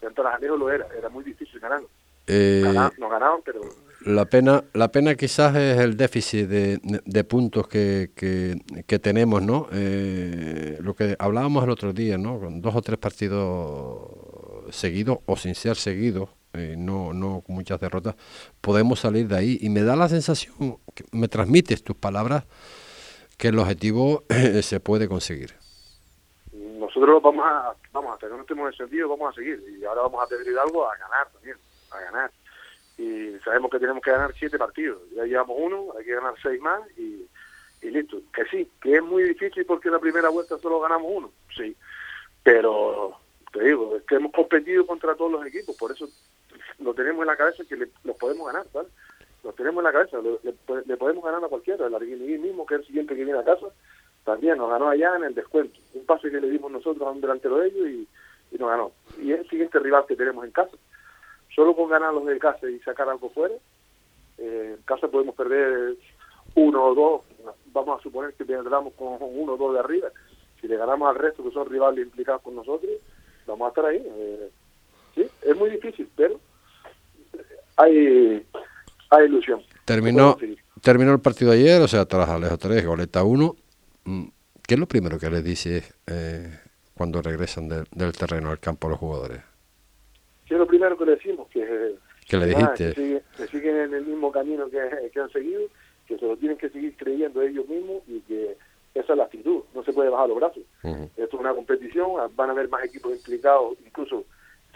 [0.01, 1.89] En Tarajalejo lo era, era muy difícil ganarnos.
[2.27, 2.61] Eh,
[2.97, 3.61] nos ganaban, pero...
[4.05, 9.67] La pena, la pena quizás es el déficit de, de puntos que, que, tenemos, ¿no?
[9.71, 12.39] Eh, lo que hablábamos el otro día, ¿no?
[12.39, 14.09] Con dos o tres partidos
[14.71, 18.15] seguido o sin ser seguido, eh, no, no con muchas derrotas,
[18.59, 19.59] podemos salir de ahí.
[19.61, 22.45] Y me da la sensación, que me transmites tus palabras,
[23.37, 24.23] que el objetivo
[24.63, 25.53] se puede conseguir.
[26.53, 29.63] Nosotros vamos a, vamos a tener un de sentido, vamos a seguir.
[29.79, 31.57] Y ahora vamos a pedir algo a ganar también,
[31.91, 32.31] a ganar.
[33.01, 35.01] Y sabemos que tenemos que ganar siete partidos.
[35.15, 37.25] Ya llevamos uno, hay que ganar seis más y,
[37.81, 38.21] y listo.
[38.33, 41.75] Que sí, que es muy difícil porque en la primera vuelta solo ganamos uno, sí.
[42.43, 43.17] Pero
[43.51, 46.07] te digo, es que hemos competido contra todos los equipos, por eso
[46.79, 48.89] lo tenemos en la cabeza que los podemos ganar, ¿vale?
[49.43, 52.81] Los tenemos en la cabeza, le, podemos ganar a cualquiera, el Arguineguí mismo, que es
[52.81, 53.67] el siguiente que viene a casa,
[54.23, 55.79] también nos ganó allá en el descuento.
[55.93, 58.07] Un pase que le dimos nosotros a un delantero de ellos y,
[58.57, 58.91] nos ganó.
[59.19, 60.77] Y es el siguiente rival que tenemos en casa.
[61.55, 63.55] Solo con ganar los de casa y sacar algo fuera,
[64.37, 65.97] eh, en casa podemos perder
[66.55, 70.09] uno o dos, vamos a suponer que penetramos con uno o dos de arriba.
[70.59, 72.91] Si le ganamos al resto que son rivales implicados con nosotros,
[73.47, 74.03] vamos a estar ahí.
[74.05, 74.49] Eh,
[75.15, 76.39] sí, es muy difícil, pero
[77.77, 78.45] hay,
[79.09, 79.61] hay ilusión.
[79.85, 80.37] Terminó,
[80.81, 83.55] terminó el partido ayer, o sea, tras Alejo 3, goleta 1.
[84.05, 84.25] Mm,
[84.65, 86.59] ¿Qué es lo primero que les dice eh,
[86.93, 89.50] cuando regresan del terreno al campo los jugadores?
[90.51, 91.47] ¿Qué es lo primero que le decimos?
[91.47, 91.95] Que,
[92.27, 92.93] ¿Qué le dijiste?
[92.93, 95.61] que, siguen en el mismo camino que, que han seguido,
[96.05, 98.57] que se lo tienen que seguir creyendo ellos mismos y que
[98.93, 100.63] esa es la actitud, no se puede bajar los brazos.
[100.83, 104.25] Esto es una competición, van a haber más equipos implicados, incluso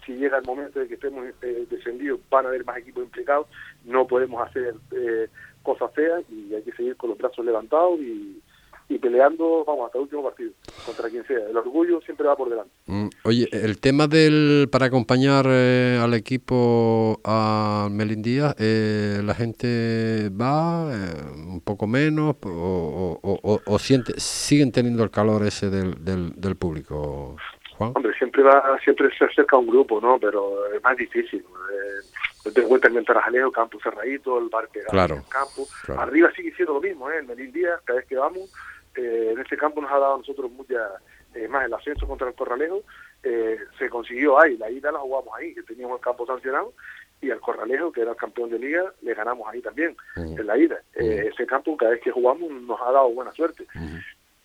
[0.06, 3.48] si llega el momento de que estemos eh, descendidos, van a haber más equipos implicados,
[3.84, 5.28] no podemos hacer eh,
[5.62, 8.42] cosas feas y hay que seguir con los brazos levantados y,
[8.88, 10.52] y peleando, vamos, hasta el último partido,
[10.86, 11.40] contra quien sea.
[11.50, 12.72] El orgullo siempre va por delante.
[12.86, 20.30] Mm, oye, el tema del para acompañar eh, al equipo a Melindía, eh, ¿la gente
[20.30, 26.04] va eh, un poco menos o, o, o, siente, siguen teniendo el calor ese del,
[26.04, 27.38] del, del público?
[27.78, 27.92] Juan?
[27.96, 30.18] Hombre, siempre va, siempre se acerca un grupo, ¿no?
[30.20, 31.40] Pero es más difícil.
[31.40, 33.06] Eh, te cuenta en el
[33.52, 35.68] campo cerradito, el parque claro, campo.
[35.98, 37.18] Arriba sigue siendo lo mismo, ¿eh?
[37.20, 38.52] En Melindía, cada vez que vamos,
[38.96, 40.90] eh, en este campo nos ha dado a nosotros mucha,
[41.34, 42.84] eh, más el ascenso contra el Corralejo,
[43.24, 46.74] eh, se consiguió ahí, la ida la jugamos ahí, que teníamos el campo sancionado,
[47.22, 50.58] y al Corralejo, que era el campeón de liga, le ganamos ahí también, en la
[50.58, 50.80] ida.
[50.94, 53.66] ese campo, cada vez que jugamos, nos ha dado buena suerte.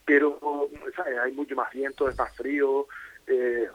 [0.04, 0.68] Pero
[1.22, 2.86] hay mucho más viento, es más frío,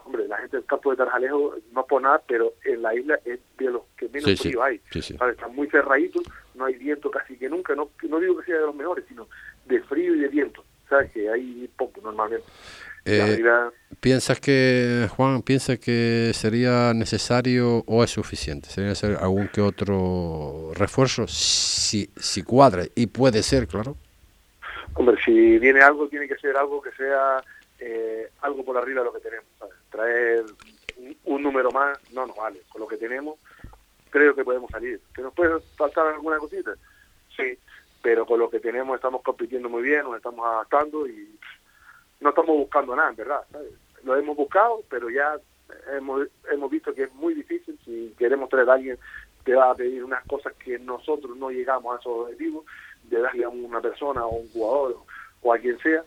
[0.06, 3.40] hombre, la gente del campo de Tarjalejo no por nada, pero en la isla es
[3.58, 4.82] de los que menos frío hay.
[4.94, 6.24] Están muy cerraditos,
[6.56, 9.28] no hay viento casi que nunca, no, no digo que sea de los mejores, sino
[9.66, 11.12] de frío y de viento, ¿sabes?
[11.12, 12.46] Que hay poco normalmente.
[13.08, 13.44] Eh,
[14.00, 18.70] ¿Piensas que, Juan, piensa que sería necesario o es suficiente?
[18.70, 21.28] ¿Sería necesario algún que otro refuerzo?
[21.28, 23.96] Si, si cuadra, y puede ser, claro.
[24.96, 27.44] Hombre, si viene algo, tiene que ser algo que sea
[27.80, 29.46] eh, algo por arriba de lo que tenemos.
[29.92, 30.44] Traer
[30.98, 32.62] un, un, número más no nos vale.
[32.70, 33.38] Con lo que tenemos,
[34.10, 35.00] creo que podemos salir.
[35.14, 36.74] ¿Que nos puede faltar alguna cosita?
[37.36, 37.58] Sí,
[38.06, 41.40] pero con lo que tenemos estamos compitiendo muy bien, nos estamos adaptando y
[42.20, 43.42] no estamos buscando nada, en verdad.
[43.52, 43.72] ¿sabes?
[44.04, 45.40] Lo hemos buscado, pero ya
[45.92, 49.00] hemos, hemos visto que es muy difícil si queremos traer a alguien
[49.44, 52.66] que va a pedir unas cosas que nosotros no llegamos a esos objetivos,
[53.06, 54.98] de darle a una persona o un jugador
[55.42, 56.04] o a quien sea,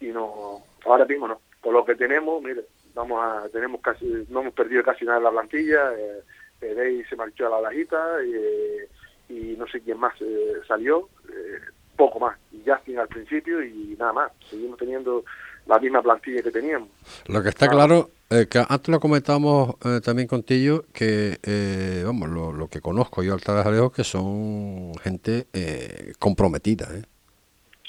[0.00, 1.40] y no, ahora mismo no.
[1.62, 5.24] Con lo que tenemos, mire, vamos a, tenemos casi, no hemos perdido casi nada en
[5.24, 6.20] la plantilla, eh,
[6.60, 8.88] Pérez se marchó a la lajita eh,
[9.28, 11.60] y no sé quién más eh, salió, eh,
[11.96, 15.24] poco más, y Justin al principio y nada más, seguimos teniendo
[15.66, 16.88] la misma plantilla que teníamos.
[17.26, 22.28] Lo que está claro, eh, que antes lo comentábamos eh, también contigo, que, eh, vamos,
[22.28, 27.02] lo, lo que conozco yo al Tarajalejo, que son gente eh, comprometida, ¿eh?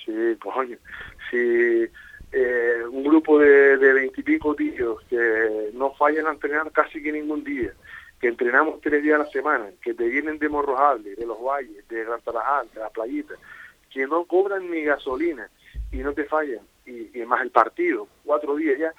[0.06, 0.78] Sí, coño.
[1.32, 1.38] Si
[2.32, 7.74] eh, un grupo de veintipico tíos que no fallan a entrenar casi que ningún día,
[8.19, 11.88] que entrenamos tres días a la semana, que te vienen de Morrojable, de los valles,
[11.88, 13.38] de Gran Tarajal, de las playitas,
[13.91, 15.49] que no cobran ni gasolina
[15.91, 18.93] y no te fallan, y, más el partido, cuatro días ya,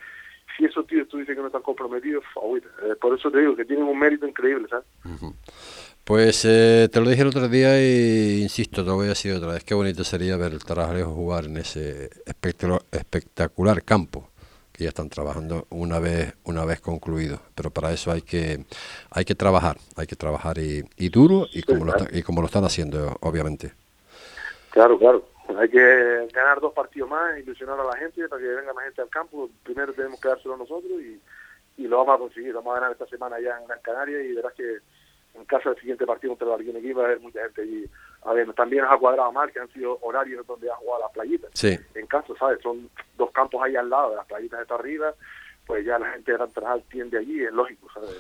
[0.56, 2.68] si esos tíos tú dices que no están comprometidos, agüita.
[2.82, 4.86] Eh, por eso te digo que tienen un mérito increíble, ¿sabes?
[6.04, 9.32] Pues eh, te lo dije el otro día y insisto, te lo voy a decir
[9.34, 14.30] otra vez, qué bonito sería ver el Tarajalejo jugar en ese espectacular campo
[14.76, 18.64] que ya están trabajando una vez una vez concluido, pero para eso hay que
[19.10, 22.04] hay que trabajar, hay que trabajar y, y duro y como lo claro.
[22.04, 23.72] está- y como lo están haciendo obviamente.
[24.70, 25.26] Claro, claro.
[25.58, 29.00] Hay que ganar dos partidos más, ilusionar a la gente para que venga más gente
[29.02, 29.48] al campo.
[29.62, 31.20] Primero tenemos que dárselo nosotros y,
[31.78, 32.52] y lo vamos a conseguir.
[32.52, 34.78] Vamos a ganar esta semana ya en Gran Canaria y verás que
[35.34, 37.84] en caso del siguiente partido contra el Arguín aquí va a haber mucha gente allí.
[38.26, 41.12] A ver, también nos ha cuadrado mal que han sido horarios donde ha jugado las
[41.12, 41.50] playitas.
[41.54, 41.78] Sí.
[41.94, 42.58] En caso, ¿sabes?
[42.60, 45.14] Son dos campos ahí al lado, las playitas está arriba,
[45.64, 48.10] pues ya la gente de Gran Tarajal tiende allí, es lógico, ¿sabes?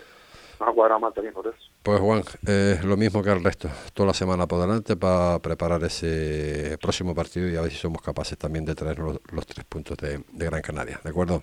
[0.60, 1.58] Nos ha cuadrado mal también por eso.
[1.82, 5.82] Pues Juan, eh, lo mismo que el resto, toda la semana por delante para preparar
[5.82, 9.64] ese próximo partido y a ver si somos capaces también de traer los, los tres
[9.66, 11.42] puntos de, de Gran Canaria, ¿de acuerdo?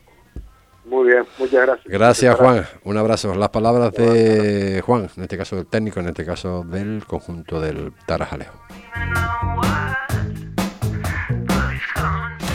[0.85, 1.85] Muy bien, muchas gracias.
[1.87, 3.33] Gracias Juan, un abrazo.
[3.35, 7.93] Las palabras de Juan, en este caso del técnico, en este caso del conjunto del
[8.05, 8.59] Tarajalejo.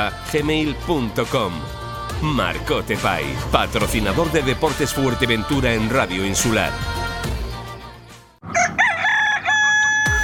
[0.00, 1.52] marcotepais@gmail.com.
[2.22, 6.70] Marcote Pais, patrocinador de Deportes Fuerteventura en Radio Insular.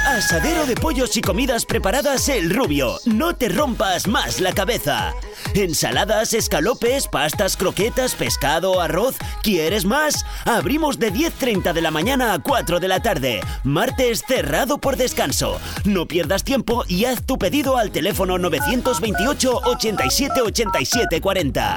[0.05, 2.97] Asadero de pollos y comidas preparadas El Rubio.
[3.05, 5.13] No te rompas más la cabeza.
[5.53, 9.15] Ensaladas, escalopes, pastas, croquetas, pescado, arroz.
[9.43, 10.25] ¿Quieres más?
[10.45, 13.41] Abrimos de 10.30 de la mañana a 4 de la tarde.
[13.63, 15.59] Martes cerrado por descanso.
[15.85, 21.75] No pierdas tiempo y haz tu pedido al teléfono 928 87 87 40.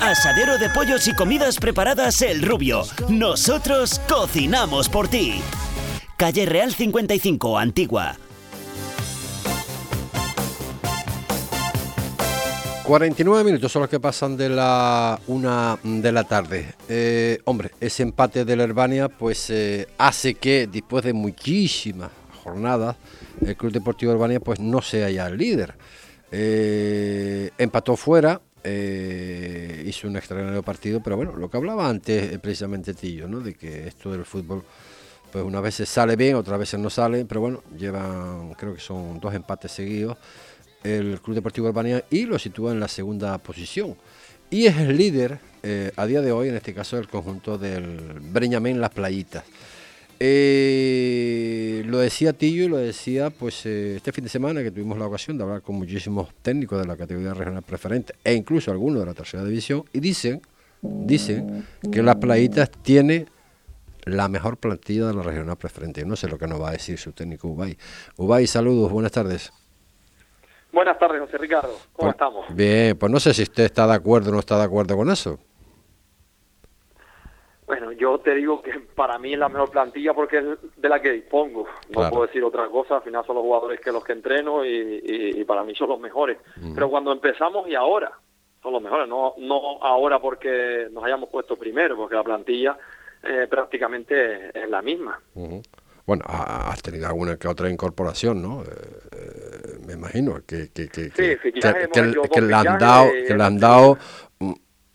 [0.00, 2.82] Asadero de pollos y comidas preparadas El Rubio.
[3.08, 5.40] Nosotros cocinamos por ti.
[6.16, 8.16] Calle Real 55, Antigua.
[12.84, 16.74] 49 minutos son los que pasan de la una de la tarde.
[16.86, 22.10] Eh, hombre, ese empate del Herbania pues eh, hace que después de muchísimas
[22.42, 22.96] jornadas
[23.40, 25.74] el Club Deportivo Herbania pues no sea ya el líder.
[26.30, 33.26] Eh, empató fuera, hizo un extraordinario partido, pero bueno, lo que hablaba antes precisamente Tillo,
[33.28, 33.40] ¿no?
[33.40, 34.62] De que esto del fútbol
[35.32, 39.18] pues unas veces sale bien, otras veces no sale, pero bueno, llevan, creo que son
[39.20, 40.18] dos empates seguidos
[40.84, 43.96] el Club Deportivo Albania y lo sitúa en la segunda posición.
[44.50, 48.20] Y es el líder eh, a día de hoy, en este caso, del conjunto del
[48.20, 49.44] Breñamén Las Playitas.
[50.20, 54.96] Eh, lo decía Tillo y lo decía pues eh, este fin de semana que tuvimos
[54.96, 59.00] la ocasión de hablar con muchísimos técnicos de la categoría regional preferente e incluso algunos
[59.00, 60.40] de la tercera división y dicen,
[60.82, 63.26] dicen que Las Playitas tiene
[64.04, 66.04] la mejor plantilla de la regional preferente.
[66.04, 67.76] No sé lo que nos va a decir su técnico Ubay.
[68.16, 69.52] Ubay, saludos, buenas tardes.
[70.74, 71.72] Buenas tardes, José Ricardo.
[71.92, 72.46] ¿Cómo Pues, estamos?
[72.54, 75.08] Bien, pues no sé si usted está de acuerdo o no está de acuerdo con
[75.10, 75.38] eso.
[77.66, 80.44] Bueno, yo te digo que para mí es la mejor plantilla porque es
[80.76, 81.64] de la que dispongo.
[81.88, 82.10] No Claro.
[82.10, 82.96] puedo decir otra cosa.
[82.96, 84.68] Al final son los jugadores que los que entreno y,
[85.02, 86.38] y- y para mí son los mejores.
[86.74, 88.12] Pero cuando empezamos y ahora
[88.62, 89.08] son los mejores.
[89.08, 92.76] No, no ahora porque nos hayamos puesto primero, porque la plantilla
[93.22, 95.18] eh, prácticamente es la misma.
[95.34, 95.62] Ujú.
[96.06, 98.62] Bueno, ha- has tenido alguna que otra incorporación, ¿no?
[98.62, 98.66] Eh,
[99.12, 101.38] eh, me imagino que, que, que, Sí, que-
[102.42, 103.98] le han dado, que le han dado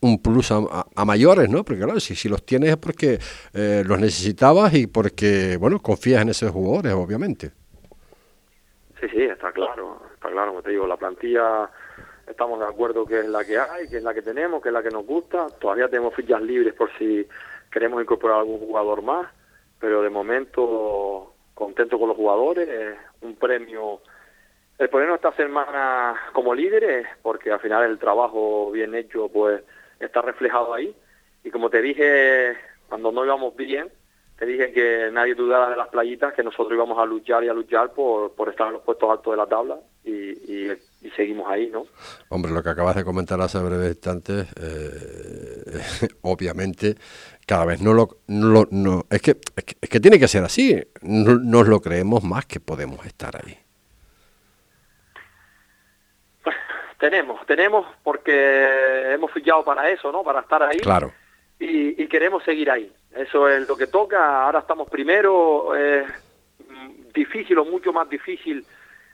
[0.01, 1.63] un, plus a, a- a mayores, ¿no?
[1.63, 3.19] Porque claro, si, si los tienes es porque
[3.53, 7.51] eh, los necesitabas y porque, bueno, confías en esos jugadores, obviamente.
[8.99, 11.69] Sí, sí, está claro, está claro, como te digo, la plantilla
[12.27, 14.73] estamos de acuerdo que es la que hay, que es la que tenemos, que es
[14.73, 15.47] la que nos gusta.
[15.59, 17.25] Todavía tenemos fichas libres por si
[17.71, 19.27] queremos incorporar algún jugador más,
[19.79, 24.01] pero de momento contento con los jugadores, es un premio.
[24.77, 29.61] El ponernos esta semana como líderes, porque al final el trabajo bien hecho pues
[29.99, 30.95] está reflejado ahí.
[31.43, 32.55] Y como te dije,
[32.87, 33.89] cuando no íbamos bien,
[34.37, 37.53] te dije que nadie dudara de las playitas, que nosotros íbamos a luchar y a
[37.53, 40.69] luchar por, por estar en los puestos altos de la tabla y,
[41.15, 41.85] seguimos ahí, ¿no?
[42.29, 46.95] Hombre, lo que acabas de comentar hace breves instantes, eh, obviamente,
[47.49, 48.09] cada vez no lo...
[48.27, 51.81] No, no- es, que, es, que, es que tiene que ser así, no, nos lo
[51.81, 53.57] creemos más que podemos estar ahí.
[56.99, 60.21] Tenemos, tenemos porque hemos fichado para eso, ¿no?
[60.21, 60.77] Para estar ahí.
[60.79, 61.11] Claro.
[61.57, 62.91] y, y queremos seguir ahí.
[63.15, 64.43] Eso es lo que toca.
[64.43, 65.69] Ahora estamos primero.
[66.67, 68.63] Mm, difícil o mucho más difícil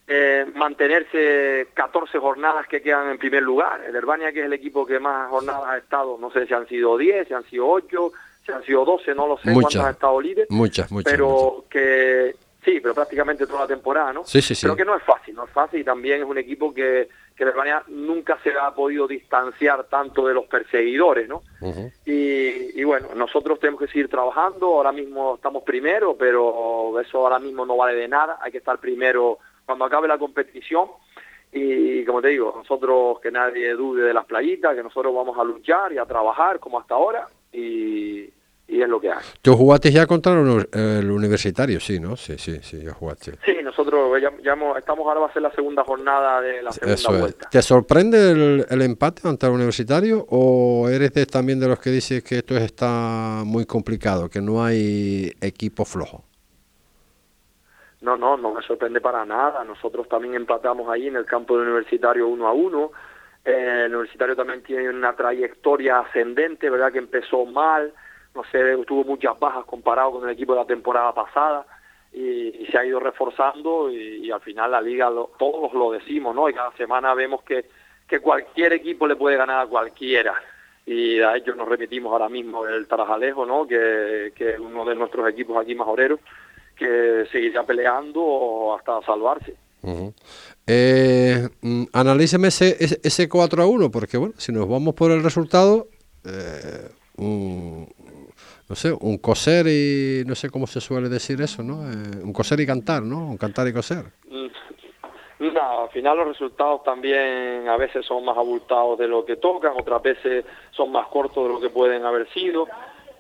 [0.08, 3.82] eh, mantenerse 14 jornadas que quedan en primer lugar.
[3.88, 6.68] El Herbania, que es el equipo que más jornadas ha estado, no sé si han
[6.68, 8.12] sido 10, si han sido 8,
[8.46, 9.62] si han sido 12, no lo sé Muchas.
[9.62, 10.52] cuántos han estado líderes.
[10.52, 14.24] Muchas, muchas, Pero que sí, pero prácticamente toda la temporada, ¿no?
[14.26, 14.66] Sí, sí, sí.
[14.66, 17.44] Pero que no es fácil, no es fácil y también es un equipo que, que
[17.44, 21.44] el Herbania nunca se ha podido distanciar tanto de los perseguidores, ¿no?
[21.62, 21.92] Ujú.
[22.06, 27.40] Y, y bueno, nosotros tenemos que seguir trabajando, ahora mismo estamos primero, pero eso ahora
[27.40, 30.90] mismo no vale de nada, hay que estar primero cuando acabe la competición
[31.52, 35.44] y como te digo, nosotros que nadie dude de las playitas, que nosotros vamos a
[35.44, 38.30] luchar y a trabajar como hasta ahora y,
[38.68, 39.24] y es lo que hay.
[39.42, 42.16] Tú jugaste ya contra el, uni- el universitario, sí, ¿no?
[42.18, 43.34] Sí, sí, sí, ya jugaste.
[43.46, 44.32] Sí, nosotros ya,
[44.78, 47.20] estamos ahora va a ser la segunda jornada de la segunda Eso es.
[47.20, 47.50] vuelta.
[47.50, 51.92] ¿Te sorprende el, el empate ante el universitario o eres de- también de los que
[51.92, 56.24] dices que esto está muy complicado, que no hay equipo flojo?
[58.02, 59.64] No, no, no me sorprende para nada.
[59.64, 62.92] Nosotros también empatamos ahí en el campo del universitario uno a uno.
[63.44, 66.92] Eh, el universitario también tiene una trayectoria ascendente, ¿verdad?
[66.92, 67.94] Que empezó mal,
[68.36, 71.66] no sé, tuvo muchas bajas comparado con el equipo de la temporada pasada
[72.14, 76.50] y, se ha ido reforzando y, al final la liga, lo- todos lo decimos, ¿no?
[76.50, 77.66] Y cada semana vemos que,
[78.08, 80.34] que cualquier equipo le puede ganar a cualquiera.
[80.86, 83.66] Y a ellos nos repetimos ahora mismo el Tarajalejo, ¿no?
[83.68, 86.20] Que, que es uno de nuestros equipos aquí majoreros
[86.76, 89.56] que seguirá peleando hasta salvarse.
[89.82, 90.14] Ujú.
[90.68, 95.12] Eh, mm, analíceme ese, ese, ese 4 a 1, porque bueno, si nos vamos por
[95.12, 95.88] el resultado,
[96.26, 97.88] eh, un,
[98.68, 101.84] no sé, un coser y no sé cómo se suele decir eso, ¿no?
[101.90, 103.18] Eh, un coser y cantar, ¿no?
[103.30, 104.06] Un cantar y coser.
[104.28, 104.48] Mm,
[105.54, 109.74] No, al final los resultados también a veces son más abultados de lo que tocan,
[109.78, 112.68] otras veces son más cortos de lo que pueden haber sido.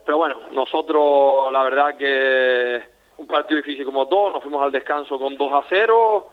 [0.05, 2.81] Pero bueno, nosotros la verdad que
[3.17, 6.29] un partido difícil como dos, nos fuimos al descanso con 2 a 0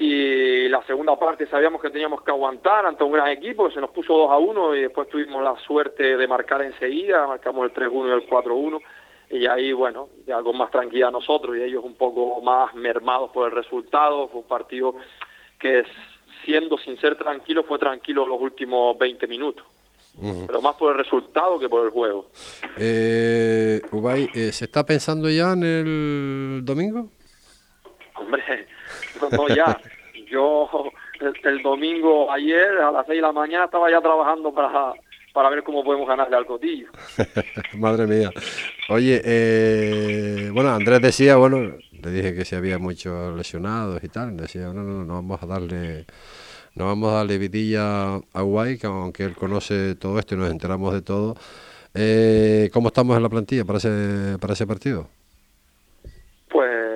[0.00, 3.80] y la segunda parte sabíamos que teníamos que aguantar ante un gran equipo que se
[3.80, 7.74] nos puso 2 a 1 y después tuvimos la suerte de marcar enseguida, marcamos el
[7.74, 8.80] 3-1 y el 4-1
[9.30, 13.48] y ahí bueno, ya con más tranquilidad nosotros y ellos un poco más mermados por
[13.48, 14.94] el resultado, fue un partido
[15.58, 15.82] que
[16.44, 19.66] siendo sin ser tranquilo fue tranquilo los últimos 20 minutos,
[20.46, 22.30] pero más por el resultado que por el juego.
[22.78, 27.10] Eh, Ubay, eh, ¿se está pensando ya en el domingo?
[28.14, 28.68] Hombre,
[29.20, 29.78] no, no, ya.
[30.30, 30.68] Yo
[31.20, 34.92] el, el domingo ayer a las 6 de la mañana estaba ya trabajando para,
[35.32, 36.88] para ver cómo podemos ganarle al Cotillo.
[37.74, 38.30] Madre mía.
[38.88, 44.36] Oye, eh, bueno, Andrés decía, bueno, le dije que si había muchos lesionados y tal,
[44.36, 46.06] decía, no, no, no vamos a darle,
[46.74, 50.50] no vamos a darle vidilla a Guay, que aunque él conoce todo esto y nos
[50.50, 51.36] enteramos de todo.
[51.94, 55.08] Eh, ¿Cómo estamos en la plantilla para ese, para ese partido?
[56.50, 56.87] Pues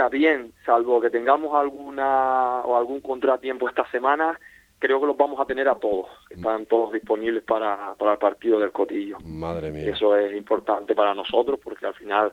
[0.00, 4.38] mira, bien, salvo que tengamos alguna o algún contratiempo esta semana,
[4.78, 6.06] creo que los vamos a tener a todos.
[6.30, 9.18] Están todos disponibles para, para el partido del Cotillo.
[9.20, 9.90] Madre mía.
[9.90, 12.32] eso es importante para nosotros porque al final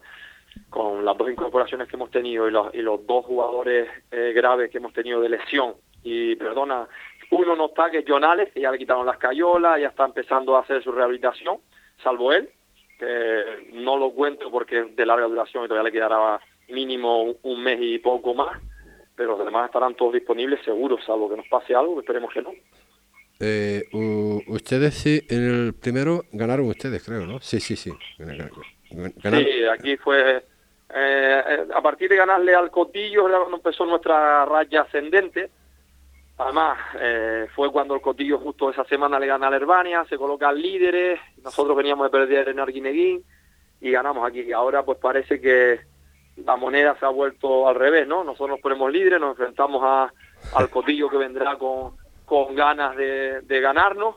[0.70, 4.72] con las dos incorporaciones que hemos tenido y los, y los dos jugadores eh, graves
[4.72, 6.88] que hemos tenido de lesión y perdona
[7.30, 10.56] uno no está que es Jonales que ya le quitaron las cayolas ya está empezando
[10.56, 11.58] a hacer su rehabilitación
[12.02, 12.50] salvo él
[12.98, 16.40] que no lo cuento porque es de larga duración y todavía le quedará
[16.70, 18.62] mínimo un, mes y poco más
[19.16, 22.52] pero los demás estarán todos disponibles seguros salvo que nos pase algo esperemos que no
[23.40, 23.84] Eh,
[24.48, 27.40] ustedes sí, en el primero ganaron ustedes, creo, ¿no?
[27.40, 27.92] Sí, sí, sí.
[28.18, 29.46] Ganaron.
[29.46, 30.44] Sí, aquí fue
[30.90, 35.50] Eh, eh, a partir de ganarle al Cotillo era cuando empezó nuestra raya ascendente.
[36.38, 40.18] Además, eh, fue cuando el Cotillo justo esa semana le gana a la Herbania, se
[40.18, 43.24] colocan líderes, nosotros veníamos de perder en Arguineguín
[43.82, 44.52] y ganamos aquí.
[44.54, 45.82] Ahora pues parece que
[46.46, 48.24] la moneda se ha vuelto al revés, ¿no?
[48.24, 50.12] Nosotros nos ponemos líderes, nos enfrentamos a,
[50.56, 54.16] al Cotillo que vendrá con, con ganas de, de ganarnos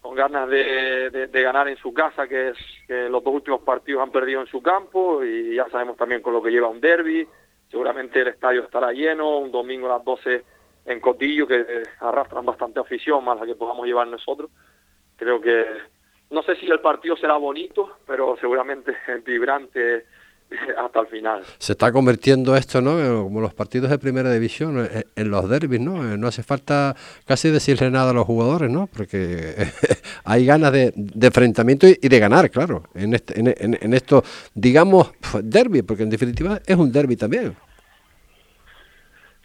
[0.00, 2.56] con ganas de, de, ganar en su casa, que es
[2.86, 6.32] que los dos últimos partidos han perdido en su campo y ya sabemos también con
[6.32, 7.26] lo que lleva un derby.
[7.70, 10.44] Seguramente el estadio estará lleno, un domingo a las 12
[10.86, 14.50] en Cotillo, que arrastran bastante afición, más la que podamos llevar nosotros.
[15.16, 15.66] Creo que,
[16.30, 18.96] no sé si el partido será bonito, pero seguramente
[19.26, 20.06] vibrante
[20.78, 21.42] hasta el final.
[21.58, 23.24] Se está convirtiendo esto, ¿no?
[23.24, 25.96] Como los partidos de primera división, eh, en los derbis, ¿no?
[25.96, 26.94] Eh, no hace falta
[27.26, 28.86] casi decirle nada a los jugadores, ¿no?
[28.86, 29.54] Porque
[30.24, 34.22] hay ganas de, enfrentamiento y, de ganar, claro, en, este, en, esto,
[34.54, 37.54] digamos, derby, porque en definitiva es un derby también.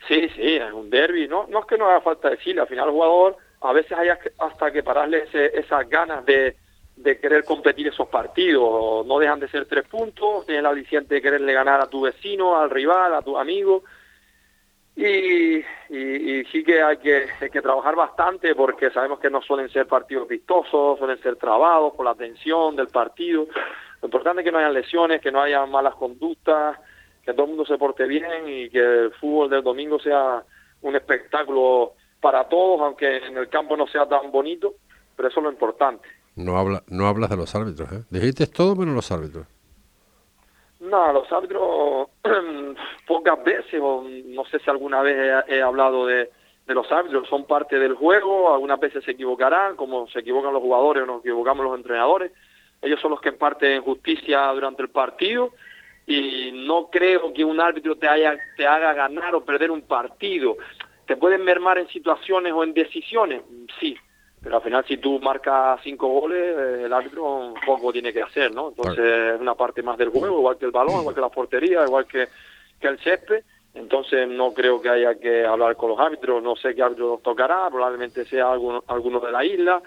[0.07, 1.27] Sí, sí, es un derby.
[1.27, 4.09] No, no es que no haga falta decirle, al final el jugador a veces hay
[4.09, 6.57] hasta que pararle esas ganas de
[6.95, 9.05] de querer competir esos partidos.
[9.05, 12.57] No dejan de ser tres puntos, tienen la aliciente de quererle ganar a tu vecino,
[12.57, 13.83] al rival, a tu amigo.
[14.95, 15.63] Y,
[16.51, 20.99] sí que hay, que que trabajar bastante porque sabemos que no suelen ser partidos vistosos,
[20.99, 23.47] suelen ser trabados por la tensión del partido.
[24.01, 26.77] Lo importante es que no haya lesiones, que no haya malas conductas,
[27.23, 30.43] que todo el mundo se porte bien y que el fútbol del domingo sea
[30.81, 34.75] un espectáculo para todos, aunque en el campo no sea tan bonito,
[35.15, 36.07] pero eso es lo importante.
[36.35, 38.03] No, habla, no hablas de los árbitros, ¿eh?
[38.09, 39.45] Dijiste todo menos los árbitros.
[40.79, 42.09] No, los árbitros
[43.07, 46.29] pocas veces, o no sé si alguna vez he, hablado de,
[46.67, 51.03] los árbitros, son parte del juego, algunas veces se equivocarán, como se equivocan los jugadores
[51.03, 52.31] o nos equivocamos los entrenadores.
[52.81, 55.51] Ellos son los que imparten justicia durante el partido
[56.05, 60.57] y no creo que un árbitro te, haya, te haga ganar o perder un partido.
[61.05, 63.41] ¿Te pueden mermar en situaciones o en decisiones?
[63.79, 63.95] Sí,
[64.43, 68.53] pero al final si tú marcas cinco goles, eh, el árbitro poco tiene que hacer,
[68.53, 68.69] ¿no?
[68.69, 71.85] Entonces es una parte más del juego, igual que el balón, igual que la portería,
[71.85, 72.27] igual que,
[72.79, 73.43] que el césped.
[73.73, 77.69] Entonces no creo que haya que hablar con los árbitros, no sé qué árbitro tocará,
[77.71, 79.81] probablemente sea alguno, alguno de la isla,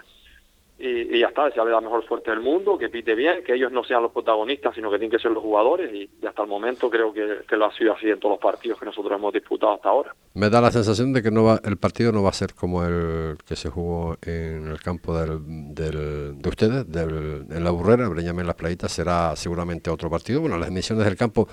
[0.79, 3.71] y, ya está, se habla la mejor suerte del mundo, que pite bien, que ellos
[3.71, 6.89] no sean los protagonistas, sino que tienen que ser los jugadores y, hasta el momento
[6.89, 9.89] creo que, lo ha sido así en todos los partidos que nosotros hemos disputado hasta
[9.89, 10.13] ahora.
[10.35, 12.85] Me da la sensación de que no va, el partido no va a ser como
[12.85, 18.47] el que se jugó en el campo del, de ustedes, del, en la burrera, en
[18.47, 20.41] las playitas, será seguramente otro partido.
[20.41, 21.47] Bueno, las emisiones del campo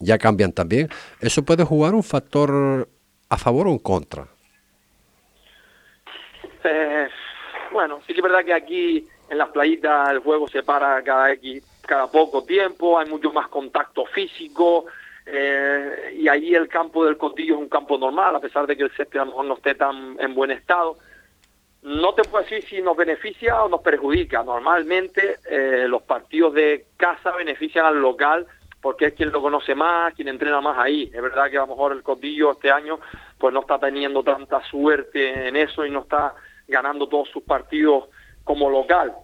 [0.00, 0.88] ya cambian también.
[1.20, 2.88] ¿Eso puede jugar un factor
[3.28, 4.26] a favor o en contra?
[6.64, 7.08] Eh,
[7.74, 11.34] bueno, sí que es verdad que aquí en las playitas el juego se para cada
[11.82, 14.86] cada poco tiempo, hay mucho más contacto físico,
[15.26, 18.84] eh, y ahí el campo del Cotillo es un campo normal, a pesar de que
[18.84, 20.96] el césped a lo mejor no esté tan en buen estado.
[21.82, 24.42] No te puedo decir si nos beneficia o nos perjudica.
[24.42, 28.46] Normalmente eh, los partidos de casa benefician al local
[28.80, 31.10] porque es quien lo conoce más, quien entrena más ahí.
[31.12, 33.00] Es verdad que a lo mejor el Cotillo este año
[33.38, 36.34] pues no está teniendo tanta suerte en eso y no está
[36.68, 38.04] ganando todos sus partidos
[38.44, 39.14] como local.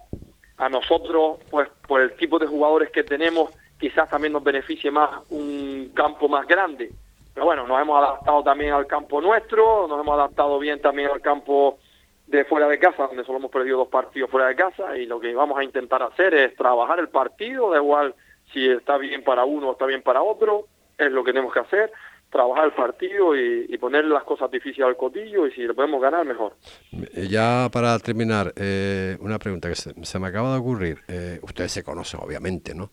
[0.57, 5.09] A nosotros, pues por el tipo de jugadores que tenemos, quizás también nos beneficie más
[5.29, 6.91] un campo más grande.
[7.33, 11.21] Pero bueno, nos hemos adaptado también al campo nuestro, nos hemos adaptado bien también al
[11.21, 11.79] campo
[12.27, 15.19] de fuera de casa, donde solo hemos perdido dos partidos fuera de casa, y lo
[15.19, 18.15] que vamos a intentar hacer es trabajar el partido, da igual
[18.53, 20.67] si está bien para uno o está bien para otro,
[20.97, 21.91] es lo que tenemos que hacer,
[22.31, 26.01] trabajar el partido y, y ponerle las cosas difíciles al cotillo y si lo podemos
[26.01, 26.53] ganar, mejor.
[26.91, 30.99] Eh, ya para terminar, eh, una pregunta que se, me acaba de ocurrir.
[31.07, 32.89] Eh, ustedes se conocen, obviamente, ¿no?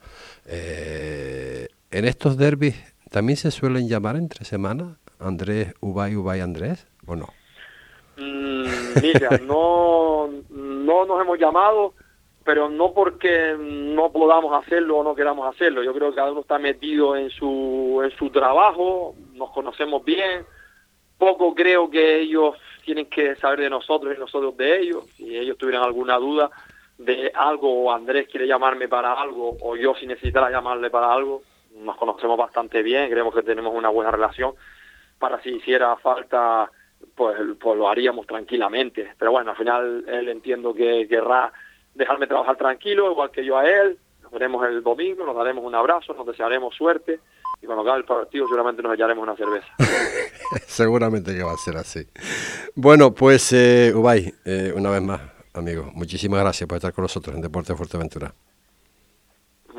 [0.46, 2.74] ¿En estos derbis
[3.10, 7.28] también se suelen llamar entre semanas Andrés Ubay, Ubay Andrés o no?
[8.16, 8.66] Mm,
[9.00, 11.94] mira, no, no nos hemos llamado
[12.48, 15.82] pero no porque no podamos hacerlo o no queramos hacerlo.
[15.82, 20.44] Yo creo que cada uno está metido en su, en su trabajo, nos conocemos bien.
[21.16, 25.04] Poco creo que ellos tienen que saber de nosotros y nosotros de ellos.
[25.16, 26.50] Si ellos tuvieran alguna duda
[26.98, 31.42] de algo o Andrés quiere llamarme para algo o yo si necesitara llamarle para algo,
[31.76, 34.54] nos conocemos bastante bien, creemos que tenemos una buena relación.
[35.18, 36.70] Para si hiciera falta,
[37.14, 39.12] pues, pues lo haríamos tranquilamente.
[39.18, 41.52] Pero bueno, al final él entiendo que querrá
[41.94, 43.98] dejarme trabajar tranquilo, igual que yo a él.
[44.28, 47.18] Nos veremos el domingo, nos daremos un abrazo, nos desearemos suerte
[47.62, 49.66] y cuando acabe el partido seguramente nos echaremos una cerveza.
[50.66, 52.06] seguramente que va a ser así.
[52.74, 55.22] Bueno, pues eh, Ubay, eh, una vez más,
[55.54, 58.34] amigo, muchísimas gracias por estar con nosotros en Deporte Fuerteventura.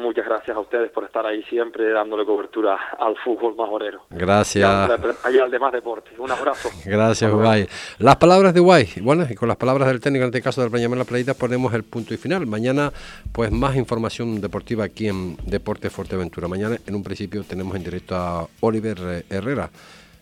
[0.10, 0.57] Muchas gracias.
[0.57, 4.05] a ustedes por estar ahí siempre dándole cobertura al fútbol majorero.
[4.10, 4.89] Gracias.
[5.32, 6.18] Y al demás deportes.
[6.18, 6.68] Un abrazo.
[6.86, 7.68] Gracias, Guay.
[7.99, 8.89] Las palabras de Guay.
[9.01, 11.72] Bueno, y con las palabras del técnico, en este caso del Benjamín La Playita, ponemos
[11.76, 12.47] el punto y final.
[12.47, 12.91] Mañana,
[13.32, 16.47] pues más información deportiva aquí en Deporte Fuerteventura.
[16.47, 19.70] Mañana, en un principio, tenemos en directo a Oliver eh, Herrera,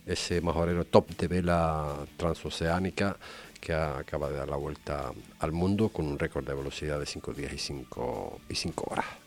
[0.06, 3.16] ese majorero top de vela transoceánica
[3.62, 7.32] que acaba de dar la vuelta al mundo con un récord de velocidad de 5
[7.32, 9.27] días y 5 y cinco horas.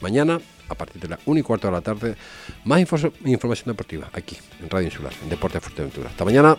[0.00, 2.16] Mañana, a partir de las 1 y cuarto de la tarde,
[2.64, 6.10] más información deportiva aquí en Radio Insular, en Deporte Fuerteventura.
[6.10, 6.56] Hasta mañana.